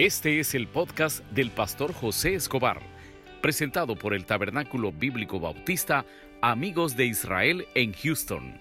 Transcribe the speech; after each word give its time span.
Este 0.00 0.40
es 0.40 0.54
el 0.54 0.66
podcast 0.66 1.20
del 1.26 1.50
pastor 1.50 1.92
José 1.92 2.32
Escobar, 2.32 2.80
presentado 3.42 3.98
por 3.98 4.14
el 4.14 4.24
Tabernáculo 4.24 4.92
Bíblico 4.92 5.38
Bautista 5.38 6.06
Amigos 6.40 6.96
de 6.96 7.04
Israel 7.04 7.68
en 7.74 7.92
Houston. 7.92 8.58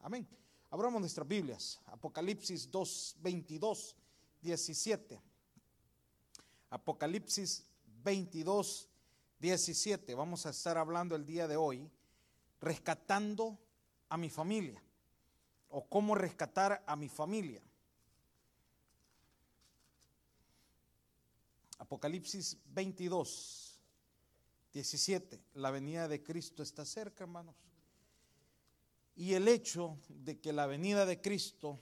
Amén. 0.00 0.26
Abramos 0.70 0.98
nuestras 0.98 1.28
Biblias. 1.28 1.78
Apocalipsis 1.84 2.70
2, 2.70 3.16
22, 3.20 3.96
17. 4.40 5.20
Apocalipsis 6.70 7.66
22, 8.02 8.88
17. 9.40 10.14
Vamos 10.14 10.46
a 10.46 10.48
estar 10.48 10.78
hablando 10.78 11.14
el 11.16 11.26
día 11.26 11.46
de 11.46 11.56
hoy, 11.58 11.90
rescatando 12.62 13.58
a 14.08 14.16
mi 14.16 14.30
familia, 14.30 14.82
o 15.68 15.86
cómo 15.86 16.14
rescatar 16.14 16.82
a 16.86 16.96
mi 16.96 17.10
familia. 17.10 17.60
Apocalipsis 21.84 22.56
22, 22.72 23.78
17. 24.72 25.38
La 25.52 25.70
venida 25.70 26.08
de 26.08 26.22
Cristo 26.22 26.62
está 26.62 26.86
cerca, 26.86 27.24
hermanos. 27.24 27.54
Y 29.14 29.34
el 29.34 29.46
hecho 29.48 29.98
de 30.08 30.40
que 30.40 30.54
la 30.54 30.64
venida 30.64 31.04
de 31.04 31.20
Cristo, 31.20 31.78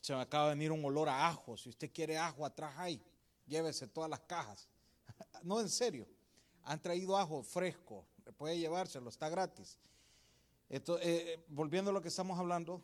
se 0.00 0.14
me 0.14 0.20
acaba 0.20 0.44
de 0.44 0.54
venir 0.54 0.70
un 0.70 0.84
olor 0.84 1.08
a 1.08 1.28
ajo. 1.28 1.56
Si 1.56 1.68
usted 1.68 1.90
quiere 1.92 2.18
ajo, 2.18 2.46
atrás 2.46 2.72
hay. 2.78 3.02
Llévese 3.48 3.88
todas 3.88 4.08
las 4.08 4.20
cajas. 4.20 4.68
No, 5.42 5.60
en 5.60 5.68
serio. 5.68 6.06
Han 6.62 6.80
traído 6.80 7.16
ajo 7.16 7.42
fresco. 7.42 8.06
Puede 8.36 8.56
llevárselo, 8.56 9.10
está 9.10 9.28
gratis. 9.28 9.76
Esto, 10.68 11.00
eh, 11.02 11.44
volviendo 11.48 11.90
a 11.90 11.94
lo 11.94 12.00
que 12.00 12.08
estamos 12.08 12.38
hablando, 12.38 12.80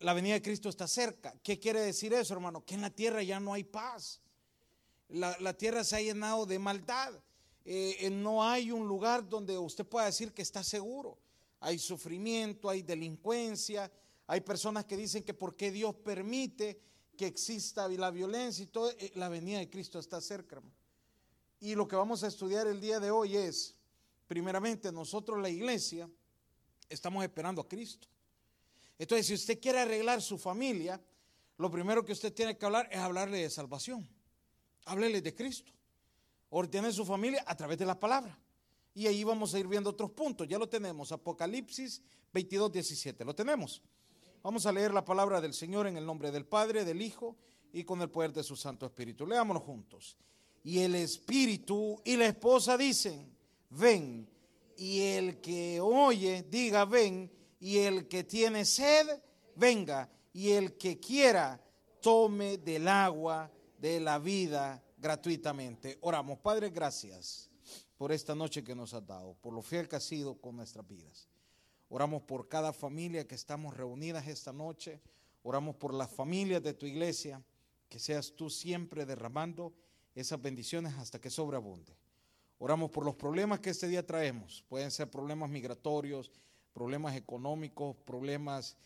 la 0.00 0.12
venida 0.12 0.34
de 0.34 0.42
Cristo 0.42 0.68
está 0.68 0.88
cerca. 0.88 1.32
¿Qué 1.40 1.60
quiere 1.60 1.80
decir 1.82 2.12
eso, 2.14 2.34
hermano? 2.34 2.64
Que 2.64 2.74
en 2.74 2.80
la 2.80 2.90
tierra 2.90 3.22
ya 3.22 3.38
no 3.38 3.54
hay 3.54 3.62
paz. 3.62 4.20
La, 5.08 5.56
tierra 5.56 5.84
se 5.84 5.96
ha 5.96 6.00
llenado 6.00 6.46
de 6.46 6.58
maldad. 6.58 7.14
Eh, 7.64 7.96
eh, 8.00 8.10
no 8.10 8.44
hay 8.44 8.70
un 8.70 8.86
lugar 8.86 9.28
donde 9.28 9.56
usted 9.56 9.86
pueda 9.86 10.06
decir 10.06 10.32
que 10.32 10.42
está 10.42 10.64
seguro. 10.64 11.18
Hay 11.60 11.78
sufrimiento, 11.78 12.68
hay 12.68 12.82
delincuencia, 12.82 13.90
hay 14.26 14.40
personas 14.40 14.84
que 14.84 14.96
dicen 14.96 15.22
que 15.22 15.34
por 15.34 15.56
qué 15.56 15.70
Dios 15.70 15.94
permite 15.94 16.80
que 17.16 17.26
exista 17.26 17.88
la 17.88 18.10
violencia 18.10 18.64
y 18.64 18.66
todo. 18.66 18.90
Eh, 18.90 19.12
la 19.14 19.28
venida 19.28 19.58
de 19.58 19.70
Cristo 19.70 19.98
está 19.98 20.20
cerca. 20.20 20.60
Y 21.60 21.74
lo 21.74 21.88
que 21.88 21.96
vamos 21.96 22.22
a 22.22 22.26
estudiar 22.26 22.66
el 22.66 22.80
día 22.80 23.00
de 23.00 23.10
hoy 23.10 23.36
es, 23.36 23.76
primeramente, 24.26 24.92
nosotros 24.92 25.40
la 25.40 25.48
iglesia 25.48 26.08
estamos 26.88 27.24
esperando 27.24 27.62
a 27.62 27.68
Cristo. 27.68 28.08
Entonces, 28.98 29.26
si 29.26 29.34
usted 29.34 29.60
quiere 29.60 29.80
arreglar 29.80 30.20
su 30.20 30.38
familia, 30.38 31.00
lo 31.58 31.70
primero 31.70 32.04
que 32.04 32.12
usted 32.12 32.32
tiene 32.32 32.56
que 32.56 32.64
hablar 32.66 32.88
es 32.90 32.98
hablarle 32.98 33.38
de 33.38 33.50
salvación. 33.50 34.08
Háblele 34.86 35.20
de 35.20 35.34
Cristo. 35.34 35.72
Ordene 36.50 36.92
su 36.92 37.04
familia 37.04 37.44
a 37.46 37.56
través 37.56 37.78
de 37.78 37.86
la 37.86 37.98
palabra. 37.98 38.38
Y 38.94 39.06
ahí 39.06 39.24
vamos 39.24 39.52
a 39.52 39.58
ir 39.58 39.66
viendo 39.66 39.90
otros 39.90 40.10
puntos. 40.12 40.48
Ya 40.48 40.58
lo 40.58 40.68
tenemos. 40.68 41.12
Apocalipsis 41.12 42.02
22, 42.32 42.72
17. 42.72 43.24
Lo 43.24 43.34
tenemos. 43.34 43.82
Vamos 44.42 44.64
a 44.64 44.72
leer 44.72 44.94
la 44.94 45.04
palabra 45.04 45.40
del 45.40 45.52
Señor 45.52 45.86
en 45.86 45.96
el 45.96 46.06
nombre 46.06 46.30
del 46.30 46.46
Padre, 46.46 46.84
del 46.84 47.02
Hijo 47.02 47.36
y 47.72 47.84
con 47.84 48.00
el 48.00 48.10
poder 48.10 48.32
de 48.32 48.44
su 48.44 48.56
Santo 48.56 48.86
Espíritu. 48.86 49.26
Leámonos 49.26 49.64
juntos. 49.64 50.16
Y 50.62 50.78
el 50.78 50.94
Espíritu 50.94 52.00
y 52.04 52.16
la 52.16 52.26
esposa 52.26 52.78
dicen, 52.78 53.36
ven. 53.70 54.28
Y 54.76 55.00
el 55.00 55.40
que 55.40 55.80
oye, 55.80 56.46
diga, 56.48 56.84
ven. 56.84 57.30
Y 57.58 57.78
el 57.78 58.06
que 58.06 58.22
tiene 58.22 58.64
sed, 58.64 59.20
venga. 59.56 60.08
Y 60.32 60.50
el 60.50 60.76
que 60.76 61.00
quiera, 61.00 61.60
tome 62.00 62.58
del 62.58 62.86
agua 62.86 63.50
de 63.78 64.00
la 64.00 64.18
vida 64.18 64.82
gratuitamente. 64.96 65.98
Oramos, 66.00 66.38
Padre, 66.38 66.70
gracias 66.70 67.50
por 67.96 68.12
esta 68.12 68.34
noche 68.34 68.62
que 68.62 68.74
nos 68.74 68.94
has 68.94 69.06
dado, 69.06 69.34
por 69.40 69.52
lo 69.52 69.62
fiel 69.62 69.88
que 69.88 69.96
has 69.96 70.04
sido 70.04 70.40
con 70.40 70.56
nuestras 70.56 70.86
vidas. 70.86 71.28
Oramos 71.88 72.22
por 72.22 72.48
cada 72.48 72.72
familia 72.72 73.26
que 73.26 73.34
estamos 73.34 73.76
reunidas 73.76 74.26
esta 74.26 74.52
noche. 74.52 75.00
Oramos 75.42 75.76
por 75.76 75.94
las 75.94 76.10
familias 76.10 76.62
de 76.62 76.74
tu 76.74 76.86
iglesia, 76.86 77.42
que 77.88 77.98
seas 77.98 78.32
tú 78.34 78.50
siempre 78.50 79.06
derramando 79.06 79.72
esas 80.14 80.40
bendiciones 80.40 80.94
hasta 80.94 81.20
que 81.20 81.30
sobreabunde. 81.30 81.96
Oramos 82.58 82.90
por 82.90 83.04
los 83.04 83.14
problemas 83.14 83.60
que 83.60 83.70
este 83.70 83.86
día 83.86 84.04
traemos. 84.04 84.64
Pueden 84.68 84.90
ser 84.90 85.10
problemas 85.10 85.48
migratorios, 85.48 86.32
problemas 86.72 87.14
económicos, 87.14 87.96
problemas 88.04 88.76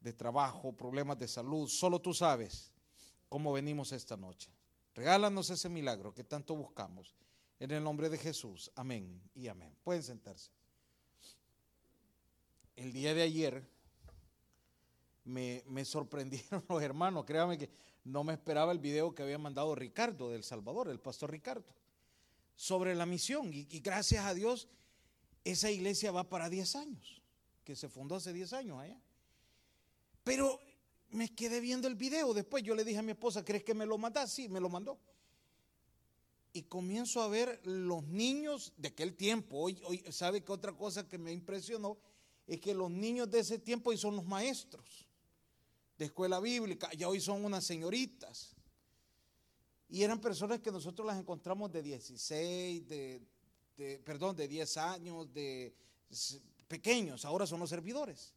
de 0.00 0.12
trabajo, 0.12 0.72
problemas 0.72 1.18
de 1.18 1.28
salud. 1.28 1.68
Solo 1.68 2.00
tú 2.00 2.12
sabes 2.12 2.69
cómo 3.30 3.52
venimos 3.52 3.92
esta 3.92 4.16
noche. 4.18 4.50
Regálanos 4.94 5.48
ese 5.48 5.70
milagro 5.70 6.12
que 6.12 6.24
tanto 6.24 6.54
buscamos. 6.54 7.14
En 7.58 7.70
el 7.70 7.82
nombre 7.82 8.10
de 8.10 8.18
Jesús. 8.18 8.70
Amén 8.74 9.22
y 9.34 9.48
amén. 9.48 9.74
Pueden 9.84 10.02
sentarse. 10.02 10.50
El 12.74 12.92
día 12.92 13.14
de 13.14 13.22
ayer 13.22 13.62
me, 15.24 15.84
sorprendieron 15.84 16.64
los 16.68 16.82
hermanos. 16.82 17.24
Créanme 17.24 17.56
que 17.56 17.70
no 18.04 18.24
me 18.24 18.32
esperaba 18.32 18.72
el 18.72 18.78
video 18.78 19.14
que 19.14 19.22
había 19.22 19.38
mandado 19.38 19.74
Ricardo 19.74 20.30
del 20.30 20.42
Salvador, 20.42 20.88
el 20.88 21.00
pastor 21.00 21.30
Ricardo, 21.30 21.72
sobre 22.56 22.94
la 22.94 23.06
misión. 23.06 23.52
Y, 23.52 23.68
y 23.70 23.80
gracias 23.80 24.24
a 24.24 24.34
Dios, 24.34 24.68
esa 25.44 25.70
iglesia 25.70 26.10
va 26.10 26.28
para 26.28 26.48
10 26.48 26.76
años, 26.76 27.22
que 27.62 27.76
se 27.76 27.88
fundó 27.88 28.16
hace 28.16 28.32
10 28.32 28.54
años 28.54 28.80
allá. 28.80 29.00
Pero 30.24 30.60
me 31.10 31.28
quedé 31.34 31.60
viendo 31.60 31.88
el 31.88 31.94
video. 31.94 32.32
Después 32.34 32.62
yo 32.62 32.74
le 32.74 32.84
dije 32.84 32.98
a 32.98 33.02
mi 33.02 33.12
esposa, 33.12 33.44
¿crees 33.44 33.64
que 33.64 33.74
me 33.74 33.86
lo 33.86 33.98
mandas? 33.98 34.32
Sí, 34.32 34.48
me 34.48 34.60
lo 34.60 34.68
mandó. 34.68 34.98
Y 36.52 36.62
comienzo 36.62 37.22
a 37.22 37.28
ver 37.28 37.60
los 37.64 38.04
niños 38.04 38.72
de 38.76 38.88
aquel 38.88 39.14
tiempo. 39.14 39.58
Hoy, 39.58 39.80
hoy 39.84 40.04
¿sabe 40.10 40.42
que 40.42 40.52
otra 40.52 40.72
cosa 40.72 41.06
que 41.06 41.18
me 41.18 41.32
impresionó? 41.32 41.98
Es 42.46 42.60
que 42.60 42.74
los 42.74 42.90
niños 42.90 43.30
de 43.30 43.40
ese 43.40 43.58
tiempo 43.58 43.90
hoy 43.90 43.98
son 43.98 44.16
los 44.16 44.24
maestros 44.24 45.06
de 45.96 46.06
escuela 46.06 46.40
bíblica. 46.40 46.90
Ya 46.94 47.08
hoy 47.08 47.20
son 47.20 47.44
unas 47.44 47.64
señoritas. 47.64 48.56
Y 49.88 50.02
eran 50.02 50.20
personas 50.20 50.60
que 50.60 50.70
nosotros 50.70 51.06
las 51.06 51.18
encontramos 51.18 51.70
de 51.70 51.82
16, 51.82 52.88
de, 52.88 53.20
de 53.76 53.98
perdón, 53.98 54.36
de 54.36 54.48
10 54.48 54.76
años, 54.76 55.32
de 55.32 55.74
pequeños. 56.68 57.24
Ahora 57.24 57.46
son 57.46 57.60
los 57.60 57.70
servidores. 57.70 58.32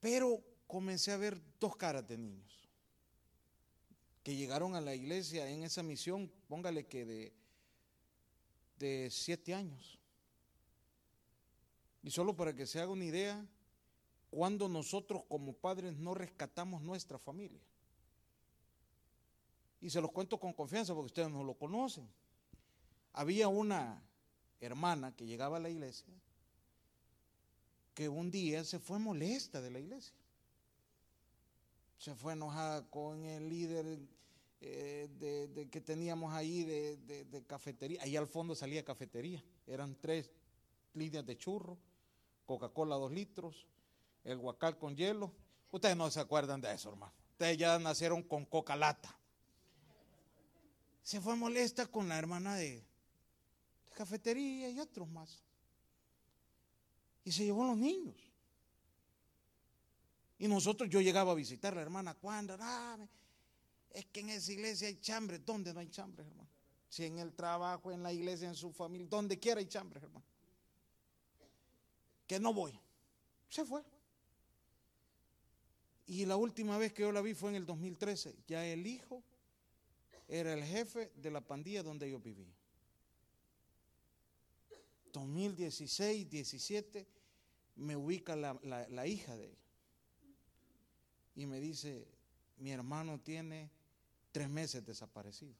Pero 0.00 0.42
comencé 0.72 1.12
a 1.12 1.18
ver 1.18 1.38
dos 1.60 1.76
caras 1.76 2.08
de 2.08 2.16
niños 2.16 2.66
que 4.22 4.34
llegaron 4.34 4.74
a 4.74 4.80
la 4.80 4.94
iglesia 4.94 5.46
en 5.50 5.64
esa 5.64 5.82
misión, 5.82 6.32
póngale 6.48 6.86
que 6.86 7.04
de, 7.04 7.32
de 8.78 9.10
siete 9.10 9.52
años. 9.52 9.98
Y 12.02 12.10
solo 12.10 12.34
para 12.34 12.56
que 12.56 12.66
se 12.66 12.80
haga 12.80 12.90
una 12.90 13.04
idea, 13.04 13.46
cuando 14.30 14.66
nosotros 14.66 15.24
como 15.28 15.52
padres 15.52 15.94
no 15.98 16.14
rescatamos 16.14 16.80
nuestra 16.80 17.18
familia. 17.18 17.60
Y 19.82 19.90
se 19.90 20.00
los 20.00 20.10
cuento 20.10 20.40
con 20.40 20.54
confianza 20.54 20.94
porque 20.94 21.06
ustedes 21.06 21.30
no 21.30 21.44
lo 21.44 21.52
conocen. 21.52 22.08
Había 23.12 23.46
una 23.48 24.02
hermana 24.58 25.14
que 25.14 25.26
llegaba 25.26 25.58
a 25.58 25.60
la 25.60 25.68
iglesia 25.68 26.14
que 27.92 28.08
un 28.08 28.30
día 28.30 28.64
se 28.64 28.78
fue 28.78 28.98
molesta 28.98 29.60
de 29.60 29.70
la 29.70 29.78
iglesia 29.78 30.21
se 32.02 32.16
fue 32.16 32.32
enojada 32.32 32.82
con 32.90 33.24
el 33.24 33.48
líder 33.48 34.00
eh, 34.60 35.08
de, 35.20 35.68
que 35.70 35.80
teníamos 35.80 36.34
ahí 36.34 36.64
de, 36.64 37.44
cafetería. 37.46 38.02
Ahí 38.02 38.16
al 38.16 38.26
fondo 38.26 38.56
salía 38.56 38.84
cafetería. 38.84 39.40
Eran 39.68 39.94
tres 39.94 40.28
líneas 40.94 41.24
de 41.24 41.38
churro, 41.38 41.78
Coca-Cola 42.44 42.96
dos 42.96 43.12
litros, 43.12 43.68
el 44.24 44.36
guacal 44.38 44.78
con 44.78 44.96
hielo. 44.96 45.32
Ustedes 45.70 45.96
no 45.96 46.10
se 46.10 46.18
acuerdan 46.18 46.60
de 46.60 46.74
eso, 46.74 46.88
hermano. 46.88 47.12
Ustedes 47.34 47.56
ya 47.56 47.78
nacieron 47.78 48.24
con 48.24 48.46
coca 48.46 48.74
lata. 48.74 49.16
Se 51.04 51.20
fue 51.20 51.36
molesta 51.36 51.86
con 51.86 52.08
la 52.08 52.18
hermana 52.18 52.56
de, 52.56 52.84
cafetería 53.94 54.70
y 54.70 54.80
otros 54.80 55.08
más. 55.08 55.40
Y 57.22 57.30
se 57.30 57.44
llevó 57.44 57.62
a 57.62 57.68
los 57.68 57.78
niños. 57.78 58.31
Y 60.42 60.48
nosotros, 60.48 60.90
yo 60.90 61.00
llegaba 61.00 61.30
a 61.30 61.34
visitar 61.36 61.72
a 61.72 61.76
la 61.76 61.82
hermana 61.82 62.14
cuando, 62.14 62.58
es 63.90 64.06
que 64.06 64.18
en 64.18 64.30
esa 64.30 64.50
iglesia 64.50 64.88
hay 64.88 64.96
chambre. 64.96 65.38
¿Dónde 65.38 65.72
no 65.72 65.78
hay 65.78 65.88
chambre, 65.88 66.24
hermano? 66.26 66.48
Si 66.88 67.04
en 67.04 67.20
el 67.20 67.32
trabajo, 67.32 67.92
en 67.92 68.02
la 68.02 68.12
iglesia, 68.12 68.48
en 68.48 68.56
su 68.56 68.72
familia, 68.72 69.06
donde 69.08 69.38
quiera 69.38 69.60
hay 69.60 69.66
chambre, 69.66 70.00
hermano. 70.02 70.26
Que 72.26 72.40
no 72.40 72.52
voy. 72.52 72.76
Se 73.48 73.64
fue. 73.64 73.84
Y 76.06 76.26
la 76.26 76.36
última 76.36 76.76
vez 76.76 76.92
que 76.92 77.02
yo 77.02 77.12
la 77.12 77.20
vi 77.20 77.34
fue 77.34 77.50
en 77.50 77.54
el 77.54 77.64
2013. 77.64 78.34
Ya 78.48 78.66
el 78.66 78.84
hijo 78.84 79.22
era 80.26 80.54
el 80.54 80.64
jefe 80.64 81.12
de 81.14 81.30
la 81.30 81.40
pandilla 81.40 81.84
donde 81.84 82.10
yo 82.10 82.18
viví. 82.18 82.52
2016, 85.12 86.28
17, 86.28 87.06
me 87.76 87.94
ubica 87.94 88.34
la, 88.34 88.58
la 88.64 89.06
hija 89.06 89.36
de 89.36 89.44
él 89.44 89.62
y 91.34 91.46
me 91.46 91.60
dice, 91.60 92.06
mi 92.58 92.72
hermano 92.72 93.20
tiene 93.20 93.70
tres 94.30 94.48
meses 94.48 94.84
desaparecido. 94.84 95.54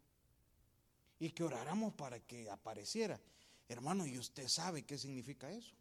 Y 1.18 1.30
que 1.30 1.44
oráramos 1.44 1.94
para 1.94 2.20
que 2.20 2.50
apareciera. 2.50 3.20
Hermano, 3.68 4.06
y 4.06 4.18
usted 4.18 4.48
sabe 4.48 4.84
qué 4.84 4.98
significa 4.98 5.50
eso. 5.50 5.74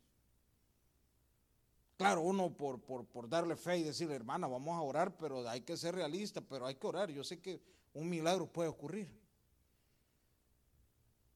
Claro, 1.97 2.21
uno 2.21 2.51
por, 2.51 2.79
por, 2.79 3.29
darle 3.29 3.55
fe 3.55 3.77
y 3.77 3.83
decirle, 3.83 4.15
hermana, 4.15 4.47
vamos 4.47 4.75
a 4.75 4.81
orar, 4.81 5.15
pero 5.17 5.47
hay 5.47 5.61
que 5.61 5.77
ser 5.77 5.93
realista, 5.93 6.41
pero 6.41 6.65
hay 6.65 6.75
que 6.75 6.87
orar. 6.87 7.11
Yo 7.11 7.23
sé 7.23 7.39
que 7.39 7.61
un 7.93 8.09
milagro 8.09 8.47
puede 8.47 8.69
ocurrir. 8.69 9.07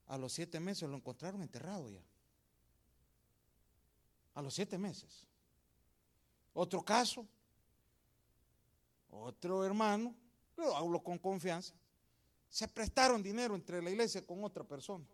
A 0.08 0.18
los 0.18 0.34
siete 0.34 0.60
meses 0.60 0.90
lo 0.90 0.96
encontraron 0.96 1.42
enterrado 1.42 1.90
ya. 1.90 2.02
A 4.34 4.42
los 4.42 4.54
siete 4.54 4.78
meses. 4.78 5.26
Otro 6.54 6.84
caso, 6.84 7.28
otro 9.22 9.64
hermano, 9.64 10.16
lo 10.58 10.76
hablo 10.76 11.02
con 11.02 11.18
confianza, 11.18 11.74
se 12.50 12.68
prestaron 12.68 13.22
dinero 13.22 13.56
entre 13.56 13.82
la 13.82 13.90
iglesia 13.90 14.26
con 14.26 14.44
otra 14.44 14.64
persona. 14.64 15.06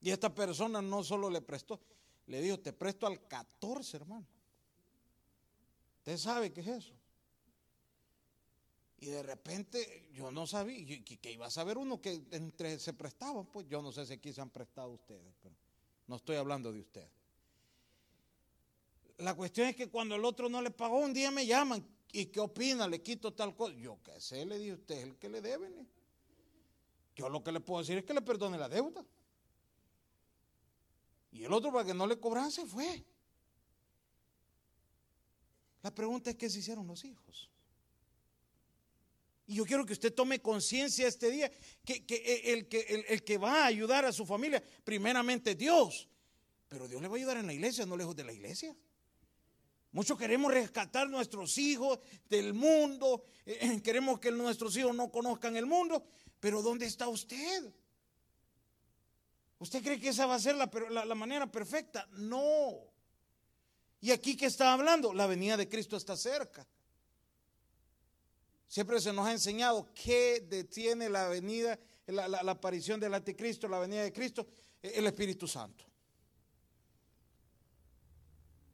Y 0.00 0.10
esta 0.10 0.34
persona 0.34 0.80
no 0.80 1.04
solo 1.04 1.28
le 1.28 1.42
prestó, 1.42 1.78
le 2.26 2.40
dijo, 2.40 2.58
te 2.58 2.72
presto 2.72 3.06
al 3.06 3.26
14, 3.26 3.96
hermano. 3.98 4.26
Usted 5.98 6.16
sabe 6.16 6.52
qué 6.52 6.62
es 6.62 6.68
eso. 6.68 6.94
Y 9.00 9.06
de 9.06 9.22
repente 9.22 10.08
yo 10.12 10.30
no 10.30 10.46
sabía, 10.46 11.02
que, 11.04 11.32
iba 11.32 11.46
a 11.46 11.50
saber 11.50 11.78
uno 11.78 12.00
que 12.00 12.22
entre 12.30 12.78
se 12.78 12.92
prestaban, 12.92 13.46
pues 13.46 13.66
yo 13.66 13.80
no 13.82 13.92
sé 13.92 14.06
si 14.06 14.14
aquí 14.14 14.32
se 14.32 14.40
han 14.40 14.50
prestado 14.50 14.90
ustedes, 14.90 15.34
pero 15.42 15.54
no 16.06 16.16
estoy 16.16 16.36
hablando 16.36 16.72
de 16.72 16.80
ustedes. 16.80 17.19
La 19.20 19.34
cuestión 19.34 19.68
es 19.68 19.76
que 19.76 19.88
cuando 19.88 20.14
el 20.14 20.24
otro 20.24 20.48
no 20.48 20.62
le 20.62 20.70
pagó, 20.70 20.98
un 20.98 21.12
día 21.12 21.30
me 21.30 21.46
llaman, 21.46 21.86
¿y 22.12 22.26
qué 22.26 22.40
opina? 22.40 22.88
Le 22.88 23.02
quito 23.02 23.32
tal 23.32 23.54
cosa. 23.54 23.74
Yo 23.74 23.98
qué 24.02 24.18
sé, 24.20 24.46
le 24.46 24.58
dije, 24.58 24.72
usted 24.74 24.94
es 24.96 25.04
el 25.04 25.16
que 25.16 25.28
le 25.28 25.40
deben. 25.40 25.86
Yo 27.14 27.28
lo 27.28 27.44
que 27.44 27.52
le 27.52 27.60
puedo 27.60 27.80
decir 27.80 27.98
es 27.98 28.04
que 28.04 28.14
le 28.14 28.22
perdone 28.22 28.56
la 28.56 28.68
deuda. 28.68 29.04
Y 31.32 31.44
el 31.44 31.52
otro 31.52 31.70
para 31.72 31.84
que 31.84 31.94
no 31.94 32.06
le 32.06 32.18
cobran 32.18 32.50
se 32.50 32.64
fue. 32.64 33.04
La 35.82 35.94
pregunta 35.94 36.30
es 36.30 36.36
qué 36.36 36.48
se 36.48 36.58
hicieron 36.58 36.86
los 36.86 37.04
hijos. 37.04 37.50
Y 39.46 39.56
yo 39.56 39.66
quiero 39.66 39.84
que 39.84 39.92
usted 39.92 40.14
tome 40.14 40.40
conciencia 40.40 41.08
este 41.08 41.30
día 41.30 41.50
que, 41.84 42.04
el, 42.44 42.68
que 42.68 43.04
el, 43.08 43.24
que 43.24 43.36
va 43.36 43.64
a 43.64 43.66
ayudar 43.66 44.04
a 44.04 44.12
su 44.12 44.24
familia, 44.24 44.62
primeramente 44.84 45.54
Dios. 45.54 46.08
Pero 46.68 46.86
Dios 46.86 47.02
le 47.02 47.08
va 47.08 47.16
a 47.16 47.18
ayudar 47.18 47.36
en 47.36 47.46
la 47.46 47.52
iglesia, 47.52 47.84
no 47.84 47.96
lejos 47.96 48.14
de 48.14 48.24
la 48.24 48.32
iglesia. 48.32 48.76
Muchos 49.92 50.16
queremos 50.16 50.52
rescatar 50.52 51.08
nuestros 51.08 51.58
hijos 51.58 51.98
del 52.28 52.54
mundo, 52.54 53.24
eh, 53.44 53.80
queremos 53.82 54.20
que 54.20 54.30
nuestros 54.30 54.76
hijos 54.76 54.94
no 54.94 55.10
conozcan 55.10 55.56
el 55.56 55.66
mundo, 55.66 56.04
pero 56.38 56.62
¿dónde 56.62 56.86
está 56.86 57.08
usted? 57.08 57.72
¿Usted 59.58 59.82
cree 59.82 60.00
que 60.00 60.10
esa 60.10 60.26
va 60.26 60.36
a 60.36 60.40
ser 60.40 60.54
la, 60.54 61.14
manera 61.14 61.50
perfecta? 61.50 62.08
No. 62.12 62.78
¿Y 64.00 64.10
aquí 64.10 64.36
qué 64.36 64.46
está 64.46 64.72
hablando? 64.72 65.12
La 65.12 65.26
venida 65.26 65.56
de 65.56 65.68
Cristo 65.68 65.96
está 65.96 66.16
cerca. 66.16 66.66
Siempre 68.66 69.00
se 69.00 69.12
nos 69.12 69.26
ha 69.26 69.32
enseñado 69.32 69.88
qué 69.92 70.46
detiene 70.48 71.10
la 71.10 71.28
venida, 71.28 71.78
la, 72.06 72.28
la, 72.28 72.52
aparición 72.52 73.00
del 73.00 73.12
anticristo, 73.12 73.68
la 73.68 73.80
venida 73.80 74.02
de 74.02 74.12
Cristo, 74.12 74.46
el 74.80 75.06
Espíritu 75.06 75.48
Santo. 75.48 75.89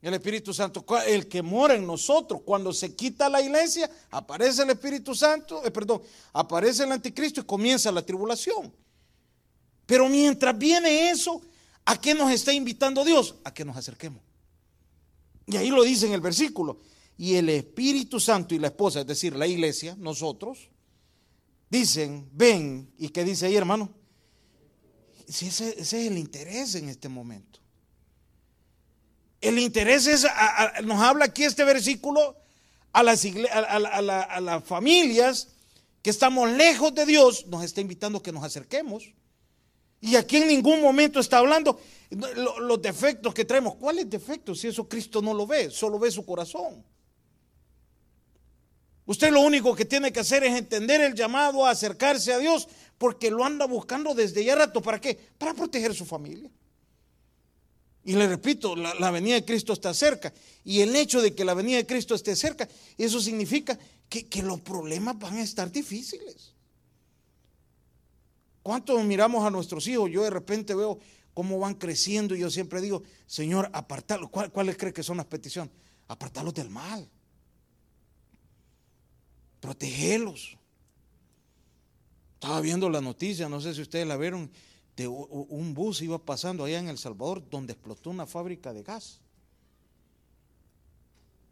El 0.06 0.14
Espíritu 0.14 0.55
Santo, 0.55 0.87
el 1.05 1.26
que 1.26 1.43
mora 1.43 1.75
en 1.75 1.85
nosotros, 1.85 2.43
cuando 2.44 2.73
se 2.73 2.94
quita 2.94 3.29
la 3.29 3.43
iglesia, 3.43 3.91
aparece 4.12 4.62
el 4.62 4.70
Espíritu 4.70 5.17
Santo, 5.17 5.64
eh, 5.64 5.70
perdón, 5.73 6.00
aparece 6.32 6.85
el 6.85 6.93
anticristo 6.93 7.41
y 7.41 7.43
comienza 7.43 7.91
la 7.91 8.03
tribulación. 8.03 8.73
Pero 9.85 10.08
mientras 10.08 10.56
viene 10.56 11.11
eso, 11.11 11.43
¿a 11.85 12.00
qué 12.00 12.14
nos 12.14 12.31
está 12.31 12.53
invitando 12.53 13.05
Dios? 13.05 13.35
A 13.43 13.53
que 13.53 13.64
nos 13.64 13.76
acerquemos. 13.76 14.23
Y 15.44 15.56
ahí 15.56 15.70
lo 15.70 15.82
dice 15.82 16.06
en 16.06 16.12
el 16.12 16.20
versículo. 16.20 16.79
Y 17.19 17.35
el 17.35 17.49
Espíritu 17.49 18.20
Santo 18.20 18.55
y 18.55 18.61
la 18.61 18.69
esposa, 18.69 19.00
es 19.00 19.08
decir, 19.08 19.35
la 19.35 19.49
iglesia, 19.49 19.97
nosotros, 19.99 20.70
dicen, 21.69 22.31
ven. 22.32 22.93
¿Y 22.97 23.08
qué 23.08 23.25
dice 23.25 23.47
ahí, 23.47 23.56
hermano? 23.56 23.91
Si 25.26 25.49
ese, 25.49 25.81
es 25.81 25.93
el 25.94 26.17
interés 26.17 26.76
en 26.76 26.91
este 26.91 27.08
momento. 27.08 27.65
El 29.40 29.58
interés 29.58 30.06
es, 30.06 30.26
nos 30.84 31.00
habla 31.00 31.26
aquí 31.26 31.44
este 31.44 31.64
versículo 31.64 32.36
a 32.92 33.02
las, 33.02 34.64
familias 34.64 35.48
que 36.02 36.10
estamos 36.10 36.50
lejos 36.50 36.94
de 36.94 37.04
Dios, 37.04 37.46
nos 37.46 37.64
está 37.64 37.80
invitando 37.80 38.18
a 38.18 38.22
que 38.22 38.32
nos 38.32 38.44
acerquemos. 38.44 39.12
Y 40.00 40.16
aquí 40.16 40.36
en 40.36 40.48
ningún 40.48 40.80
momento 40.80 41.20
está 41.20 41.38
hablando 41.38 41.80
los 42.10 42.80
defectos 42.80 43.34
que 43.34 43.44
traemos. 43.44 43.74
¿Cuáles 43.76 44.08
defectos? 44.08 44.60
Si 44.60 44.68
eso 44.68 44.88
Cristo 44.88 45.20
no 45.20 45.34
lo 45.34 45.46
ve, 45.46 45.70
solo 45.70 45.98
ve 45.98 46.10
su 46.10 46.24
corazón. 46.24 46.84
Usted 49.06 49.30
lo 49.30 49.40
único 49.40 49.74
que 49.74 49.84
tiene 49.84 50.12
que 50.12 50.20
hacer 50.20 50.42
es 50.44 50.56
entender 50.56 51.00
el 51.00 51.14
llamado 51.14 51.64
a 51.64 51.70
acercarse 51.70 52.32
a 52.32 52.38
Dios 52.38 52.68
porque 52.98 53.30
lo 53.30 53.44
anda 53.44 53.66
buscando 53.66 54.14
desde 54.14 54.44
ya 54.44 54.56
rato. 54.56 54.82
¿Para 54.82 55.00
qué? 55.00 55.18
Para 55.38 55.54
proteger 55.54 55.94
su 55.94 56.04
familia. 56.04 56.50
Y 58.06 58.12
le 58.12 58.29
repito, 58.29 58.76
la, 58.76 59.11
venida 59.11 59.35
de 59.35 59.44
Cristo 59.44 59.73
está 59.73 59.93
cerca. 59.93 60.32
Y 60.64 60.81
el 60.81 60.94
hecho 60.94 61.20
de 61.20 61.35
que 61.35 61.44
la 61.44 61.55
venida 61.55 61.79
de 61.79 61.87
Cristo 61.87 62.14
esté 62.14 62.37
cerca, 62.37 62.69
eso 62.97 63.20
significa 63.20 63.76
que, 64.08 64.43
los 64.44 64.61
problemas 64.61 65.19
van 65.19 65.38
a 65.38 65.43
estar 65.43 65.73
difíciles. 65.73 66.53
¿Cuántos 68.62 69.05
miramos 69.05 69.44
a 69.44 69.50
nuestros 69.50 69.88
hijos? 69.88 70.08
Yo 70.08 70.23
de 70.23 70.31
repente 70.31 70.73
veo 70.76 71.00
cómo 71.35 71.58
van 71.58 71.75
creciendo 71.75 72.37
y 72.37 72.38
yo 72.38 72.49
siempre 72.49 72.81
digo, 72.81 73.03
Señor, 73.26 73.69
apartarlos. 73.73 74.31
¿Cuáles 74.31 74.76
cree 74.76 74.93
que 74.93 75.03
son 75.03 75.17
las 75.17 75.26
peticiones? 75.26 75.73
Apartarlos 76.06 76.55
del 76.55 76.70
mal. 76.70 77.08
Protegerlos. 79.58 80.56
Estaba 82.35 82.61
viendo 82.61 82.88
la 82.88 83.00
noticia, 83.00 83.49
no 83.49 83.61
sé 83.61 83.75
si 83.75 83.82
ustedes 83.82 84.06
la 84.06 84.17
vieron, 84.17 84.49
de 84.96 85.08
un 85.08 85.75
bus 85.75 86.00
iba 86.00 86.19
pasando 86.19 86.64
allá 86.64 86.78
en 86.78 86.88
El 86.88 86.98
Salvador 86.98 87.48
donde 87.50 87.75
explotó 87.75 88.10
una 88.10 88.26
fábrica 88.26 88.72
de 88.72 88.82
gas. 88.82 89.20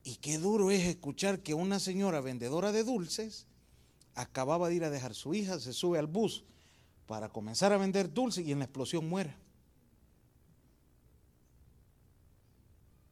Y 0.03 0.17
qué 0.17 0.39
duro 0.39 0.71
es 0.71 0.83
escuchar 0.87 1.41
que 1.41 1.55
una 1.55 1.79
señora 1.79 2.21
vendedora 2.21 2.73
de 2.73 2.85
dulces 2.85 3.47
acababa 4.15 4.69
de 4.69 4.77
ir 4.77 4.85
a 4.85 4.91
dejar 4.91 5.15
su 5.15 5.35
hija, 5.35 5.59
se 5.61 5.73
sube 5.73 5.99
al 5.99 6.07
bus 6.07 6.45
para 7.07 7.29
comenzar 7.29 7.73
a 7.73 7.79
vender 7.79 8.13
dulces 8.13 8.47
y 8.47 8.53
en 8.53 8.59
la 8.61 8.65
explosión 8.65 9.09
muere. 9.09 9.35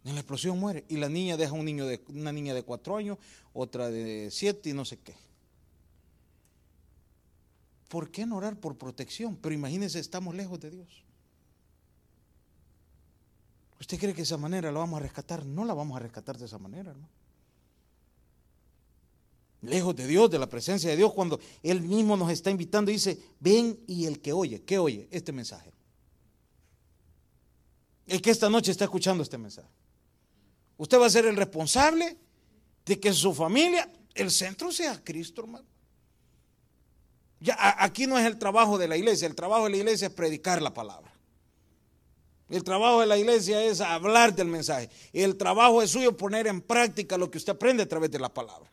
En 0.05 0.15
la 0.15 0.21
explosión 0.21 0.59
muere. 0.59 0.85
Y 0.89 0.97
la 0.97 1.09
niña 1.09 1.37
deja 1.37 1.53
un 1.53 1.65
niño 1.65 1.87
de, 1.87 2.03
una 2.09 2.33
niña 2.33 2.55
de 2.55 2.63
cuatro 2.63 2.97
años, 2.97 3.19
otra 3.53 3.91
de 3.91 4.31
siete 4.31 4.71
y 4.71 4.73
no 4.73 4.85
sé 4.85 4.99
qué. 4.99 5.15
¿Por 7.93 8.11
qué 8.11 8.25
no 8.25 8.37
orar 8.37 8.59
por 8.59 8.79
protección? 8.79 9.37
Pero 9.37 9.55
imagínense, 9.55 9.99
estamos 9.99 10.35
lejos 10.35 10.59
de 10.61 10.71
Dios. 10.71 11.05
¿Usted 13.79 13.99
cree 13.99 14.13
que 14.13 14.19
de 14.19 14.23
esa 14.23 14.39
manera 14.39 14.73
la 14.73 14.79
vamos 14.79 14.99
a 14.99 15.03
rescatar? 15.03 15.45
No 15.45 15.67
la 15.67 15.75
vamos 15.75 15.99
a 15.99 16.01
rescatar 16.01 16.39
de 16.39 16.47
esa 16.47 16.57
manera, 16.57 16.93
hermano 16.93 17.11
lejos 19.63 19.95
de 19.95 20.07
Dios, 20.07 20.31
de 20.31 20.39
la 20.39 20.49
presencia 20.49 20.91
de 20.91 20.97
Dios, 20.97 21.13
cuando 21.13 21.41
Él 21.63 21.83
mismo 21.83 22.17
nos 22.17 22.31
está 22.31 22.51
invitando 22.51 22.91
y 22.91 22.95
dice, 22.95 23.19
ven 23.39 23.79
y 23.87 24.07
el 24.07 24.21
que 24.21 24.33
oye, 24.33 24.63
¿qué 24.63 24.79
oye? 24.79 25.07
Este 25.11 25.31
mensaje. 25.31 25.73
El 28.07 28.21
que 28.21 28.31
esta 28.31 28.51
noche 28.51 28.73
está 28.73 28.85
escuchando 28.85 29.23
este 29.23 29.39
mensaje. 29.39 29.69
Usted 30.79 30.99
va 30.99 31.07
a 31.07 31.11
ser 31.11 31.27
el 31.27 31.37
responsable 31.37 32.19
de 32.85 32.99
que 32.99 33.13
su 33.13 33.33
familia, 33.33 33.89
el 34.15 34.31
centro 34.33 34.73
sea 34.73 35.03
Cristo, 35.05 35.43
hermano. 35.43 35.72
Ya, 37.43 37.57
aquí 37.59 38.07
no 38.07 38.17
es 38.17 38.25
el 38.25 38.39
trabajo 38.39 38.79
de 38.79 38.87
la 38.87 38.97
iglesia, 38.97 39.27
el 39.27 39.35
trabajo 39.35 39.65
de 39.65 39.71
la 39.71 39.77
iglesia 39.79 40.07
es 40.07 40.15
predicar 40.15 40.63
la 40.63 40.73
palabra. 40.73 41.13
El 42.49 42.63
trabajo 42.63 43.01
de 43.01 43.07
la 43.07 43.19
iglesia 43.19 43.65
es 43.65 43.81
hablar 43.81 44.33
del 44.37 44.47
mensaje. 44.47 44.89
El 45.13 45.37
trabajo 45.37 45.83
es 45.83 45.91
suyo 45.91 46.17
poner 46.17 46.47
en 46.47 46.61
práctica 46.61 47.19
lo 47.19 47.31
que 47.31 47.39
usted 47.39 47.55
aprende 47.55 47.83
a 47.83 47.89
través 47.89 48.13
de 48.13 48.21
la 48.21 48.33
palabra. 48.33 48.71